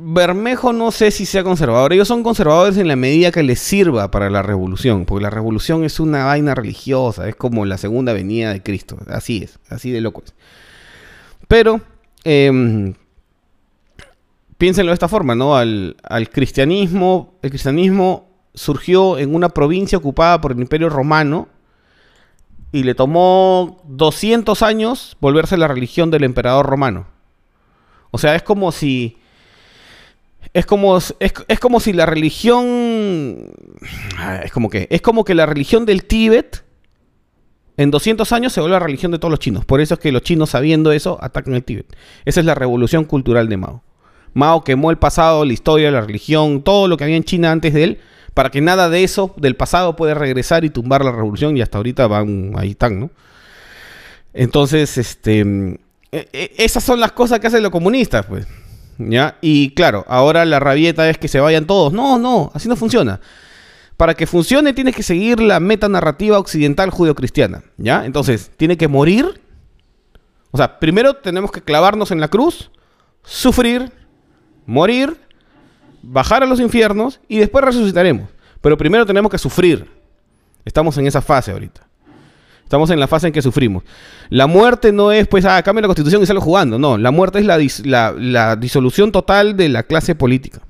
Bermejo 0.00 0.72
no 0.72 0.90
sé 0.90 1.10
si 1.10 1.26
sea 1.26 1.42
conservador. 1.42 1.92
Ellos 1.92 2.08
son 2.08 2.22
conservadores 2.22 2.76
en 2.76 2.88
la 2.88 2.96
medida 2.96 3.32
que 3.32 3.42
les 3.42 3.58
sirva 3.58 4.10
para 4.10 4.30
la 4.30 4.42
revolución. 4.42 5.04
Porque 5.04 5.22
la 5.22 5.30
revolución 5.30 5.84
es 5.84 6.00
una 6.00 6.24
vaina 6.24 6.54
religiosa. 6.54 7.28
Es 7.28 7.36
como 7.36 7.64
la 7.66 7.78
segunda 7.78 8.12
venida 8.12 8.52
de 8.52 8.62
Cristo. 8.62 8.98
Así 9.08 9.42
es. 9.42 9.58
Así 9.68 9.90
de 9.90 10.00
loco 10.00 10.22
es. 10.24 10.34
Pero, 11.48 11.80
eh, 12.24 12.94
piénsenlo 14.58 14.90
de 14.90 14.94
esta 14.94 15.08
forma, 15.08 15.34
¿no? 15.34 15.56
Al, 15.56 15.96
al, 16.02 16.30
cristianismo. 16.30 17.34
El 17.42 17.50
cristianismo 17.50 18.28
surgió 18.54 19.18
en 19.18 19.34
una 19.34 19.48
provincia 19.48 19.98
ocupada 19.98 20.40
por 20.40 20.52
el 20.52 20.60
Imperio 20.60 20.88
Romano. 20.88 21.48
Y 22.70 22.82
le 22.82 22.94
tomó 22.94 23.82
200 23.88 24.62
años 24.62 25.16
volverse 25.20 25.56
la 25.56 25.68
religión 25.68 26.10
del 26.10 26.24
emperador 26.24 26.66
romano. 26.66 27.06
O 28.10 28.18
sea, 28.18 28.34
es 28.34 28.42
como 28.42 28.72
si 28.72 29.16
es 30.54 30.66
como, 30.66 30.98
es, 30.98 31.60
como 31.60 31.80
si 31.80 31.92
la 31.92 32.06
religión. 32.06 33.52
Ah, 34.16 34.40
es 34.44 34.52
como 34.52 34.70
que. 34.70 34.88
Es 34.90 35.02
como 35.02 35.24
que 35.24 35.34
la 35.34 35.46
religión 35.46 35.86
del 35.86 36.04
Tíbet. 36.04 36.64
En 37.76 37.92
200 37.92 38.32
años 38.32 38.52
se 38.52 38.60
vuelve 38.60 38.74
la 38.74 38.84
religión 38.84 39.12
de 39.12 39.20
todos 39.20 39.30
los 39.30 39.38
chinos. 39.38 39.64
Por 39.64 39.80
eso 39.80 39.94
es 39.94 40.00
que 40.00 40.10
los 40.10 40.22
chinos, 40.22 40.50
sabiendo 40.50 40.90
eso, 40.90 41.16
atacan 41.22 41.54
el 41.54 41.62
Tíbet. 41.62 41.86
Esa 42.24 42.40
es 42.40 42.46
la 42.46 42.56
revolución 42.56 43.04
cultural 43.04 43.48
de 43.48 43.56
Mao. 43.56 43.84
Mao 44.34 44.64
quemó 44.64 44.90
el 44.90 44.98
pasado, 44.98 45.44
la 45.44 45.52
historia, 45.52 45.90
la 45.92 46.00
religión, 46.00 46.62
todo 46.62 46.88
lo 46.88 46.96
que 46.96 47.04
había 47.04 47.16
en 47.16 47.22
China 47.22 47.52
antes 47.52 47.72
de 47.74 47.84
él, 47.84 48.00
para 48.34 48.50
que 48.50 48.60
nada 48.60 48.88
de 48.88 49.04
eso, 49.04 49.32
del 49.36 49.54
pasado, 49.54 49.94
pueda 49.94 50.14
regresar 50.14 50.64
y 50.64 50.70
tumbar 50.70 51.04
la 51.04 51.12
revolución. 51.12 51.56
Y 51.56 51.60
hasta 51.60 51.78
ahorita 51.78 52.08
van, 52.08 52.52
ahí 52.56 52.70
están, 52.70 52.98
¿no? 52.98 53.10
Entonces, 54.32 54.98
este. 54.98 55.40
E, 56.10 56.28
e, 56.32 56.52
esas 56.58 56.82
son 56.82 56.98
las 56.98 57.12
cosas 57.12 57.38
que 57.38 57.46
hacen 57.46 57.62
los 57.62 57.70
comunistas, 57.70 58.26
pues. 58.26 58.46
¿Ya? 58.98 59.38
Y 59.40 59.70
claro, 59.74 60.04
ahora 60.08 60.44
la 60.44 60.60
rabieta 60.60 61.08
es 61.08 61.18
que 61.18 61.28
se 61.28 61.40
vayan 61.40 61.66
todos. 61.66 61.92
No, 61.92 62.18
no, 62.18 62.50
así 62.54 62.68
no 62.68 62.76
funciona. 62.76 63.20
Para 63.96 64.14
que 64.14 64.26
funcione 64.26 64.72
tienes 64.72 64.94
que 64.94 65.02
seguir 65.02 65.40
la 65.40 65.58
metanarrativa 65.58 66.38
occidental 66.38 66.90
judeocristiana, 66.90 67.64
¿ya? 67.78 68.04
Entonces, 68.04 68.52
tiene 68.56 68.76
que 68.76 68.86
morir. 68.86 69.40
O 70.50 70.56
sea, 70.56 70.78
primero 70.78 71.16
tenemos 71.16 71.50
que 71.50 71.62
clavarnos 71.62 72.10
en 72.10 72.20
la 72.20 72.28
cruz, 72.28 72.70
sufrir, 73.24 73.90
morir, 74.66 75.16
bajar 76.02 76.42
a 76.42 76.46
los 76.46 76.60
infiernos 76.60 77.20
y 77.28 77.38
después 77.38 77.64
resucitaremos. 77.64 78.28
Pero 78.60 78.76
primero 78.76 79.04
tenemos 79.04 79.30
que 79.30 79.38
sufrir. 79.38 79.90
Estamos 80.64 80.96
en 80.98 81.06
esa 81.06 81.22
fase 81.22 81.50
ahorita. 81.50 81.87
Estamos 82.68 82.90
en 82.90 83.00
la 83.00 83.08
fase 83.08 83.26
en 83.26 83.32
que 83.32 83.40
sufrimos. 83.40 83.82
La 84.28 84.46
muerte 84.46 84.92
no 84.92 85.10
es, 85.10 85.26
pues, 85.26 85.46
ah, 85.46 85.62
cambia 85.62 85.80
la 85.80 85.88
constitución 85.88 86.22
y 86.22 86.26
salgo 86.26 86.42
jugando. 86.42 86.78
No, 86.78 86.98
la 86.98 87.10
muerte 87.10 87.38
es 87.38 87.46
la, 87.46 88.56
disolución 88.56 89.10
total 89.10 89.56
de 89.56 89.70
la 89.70 89.84
clase 89.84 90.14
política. 90.14 90.60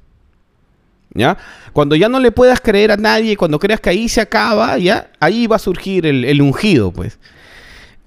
¿Ya? 1.12 1.36
Cuando 1.72 1.96
ya 1.96 2.08
no 2.08 2.20
le 2.20 2.30
puedas 2.30 2.60
creer 2.60 2.92
a 2.92 2.96
nadie, 2.96 3.36
cuando 3.36 3.58
creas 3.58 3.80
que 3.80 3.90
ahí 3.90 4.08
se 4.08 4.20
acaba, 4.20 4.78
ya, 4.78 5.10
ahí 5.18 5.48
va 5.48 5.56
a 5.56 5.58
surgir 5.58 6.06
el, 6.06 6.40
ungido, 6.40 6.92
pues. 6.92 7.18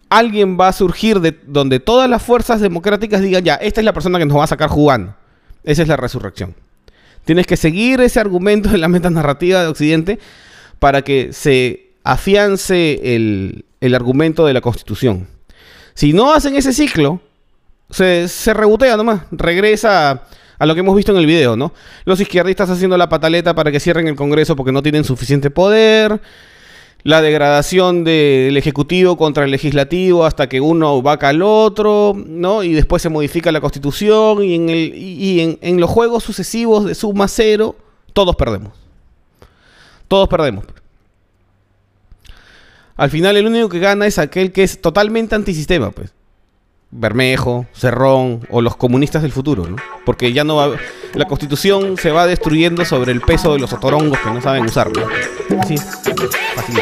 Alguien 0.08 0.58
va 0.58 0.70
a 0.70 0.74
surgir 0.74 1.20
de 1.20 1.38
donde 1.46 1.82
todas 1.82 2.10
las 2.10 2.24
fuerzas 2.24 2.62
democráticas 2.62 3.20
digan, 3.20 3.44
ya, 3.44 3.56
esta 3.56 3.82
es 3.82 3.86
la 3.86 3.92
persona 3.92 4.20
que 4.20 4.26
nos 4.26 4.38
va 4.38 4.46
a 4.46 4.48
sacar 4.48 4.70
jugando. 4.70 5.16
Esa 5.66 5.82
es 5.82 5.90
la 5.90 5.98
resurrección. 5.98 6.56
Tienes 7.26 7.46
que 7.46 7.58
seguir 7.58 8.00
ese 8.00 8.22
argumento 8.22 8.70
de 8.70 8.78
la 8.78 8.88
metanarrativa 8.88 9.60
de 9.62 9.68
Occidente 9.68 10.20
para 10.80 11.02
que 11.02 11.34
se 11.34 11.91
afiance 12.04 13.16
el, 13.16 13.66
el 13.80 13.96
argumento 13.96 14.46
de 14.46 14.54
la 14.54 14.62
Constitución. 14.62 15.28
Si 15.94 16.14
no 16.14 16.34
hacen 16.34 16.56
ese 16.56 16.74
ciclo, 16.74 17.22
se, 17.90 18.28
se 18.28 18.54
rebotea 18.54 18.98
nomás, 18.98 19.24
regresa 19.32 20.24
a, 20.58 20.66
lo 20.66 20.74
que 20.74 20.80
hemos 20.80 20.96
visto 20.96 21.12
en 21.12 21.18
el 21.18 21.26
video, 21.26 21.56
¿no? 21.56 21.74
Los 22.06 22.20
izquierdistas 22.20 22.70
haciendo 22.70 22.98
la 22.98 23.10
pataleta 23.10 23.54
para 23.54 23.72
que 23.72 23.80
cierren 23.80 24.08
el 24.08 24.16
Congreso 24.16 24.56
porque 24.56 24.72
no 24.72 24.82
tienen 24.82 25.04
suficiente 25.04 25.50
poder, 25.50 26.22
la 27.04 27.22
degradación 27.22 28.04
del 28.04 28.56
Ejecutivo 28.56 29.18
contra 29.18 29.44
el 29.44 29.52
Legislativo 29.52 30.24
hasta 30.24 30.48
que 30.48 30.62
uno 30.62 31.02
vaca 31.02 31.30
al 31.30 31.42
otro, 31.42 32.14
¿no? 32.16 32.64
Y 32.64 32.74
después 32.74 33.02
se 33.02 33.10
modifica 33.10 33.52
la 33.52 33.60
Constitución 33.60 34.44
y 34.44 34.56
en, 34.56 34.70
el, 34.70 34.94
y 34.96 35.42
en, 35.42 35.60
en 35.62 35.80
los 35.80 35.90
juegos 35.90 36.24
sucesivos 36.24 36.86
de 36.86 36.96
suma 36.96 37.28
cero, 37.28 37.76
todos 38.14 38.36
perdemos. 38.36 38.74
Todos 40.08 40.28
perdemos. 40.28 40.66
Al 43.02 43.10
final 43.10 43.36
el 43.36 43.48
único 43.48 43.68
que 43.68 43.80
gana 43.80 44.06
es 44.06 44.20
aquel 44.20 44.52
que 44.52 44.62
es 44.62 44.80
totalmente 44.80 45.34
antisistema, 45.34 45.90
pues. 45.90 46.14
Bermejo, 46.92 47.66
Cerrón 47.74 48.46
o 48.52 48.62
los 48.62 48.76
comunistas 48.76 49.24
del 49.24 49.32
futuro, 49.32 49.66
¿no? 49.66 49.78
Porque 50.06 50.34
ya 50.34 50.44
no 50.44 50.58
va... 50.58 50.76
La 51.16 51.26
constitución 51.26 51.98
se 51.98 52.12
va 52.12 52.28
destruyendo 52.28 52.86
sobre 52.86 53.12
el 53.12 53.22
peso 53.22 53.54
de 53.54 53.60
los 53.60 53.74
otorongos 53.74 54.20
que 54.20 54.30
no 54.30 54.40
saben 54.40 54.66
usarlo. 54.66 55.08
Así, 55.58 55.78
así. 56.58 56.74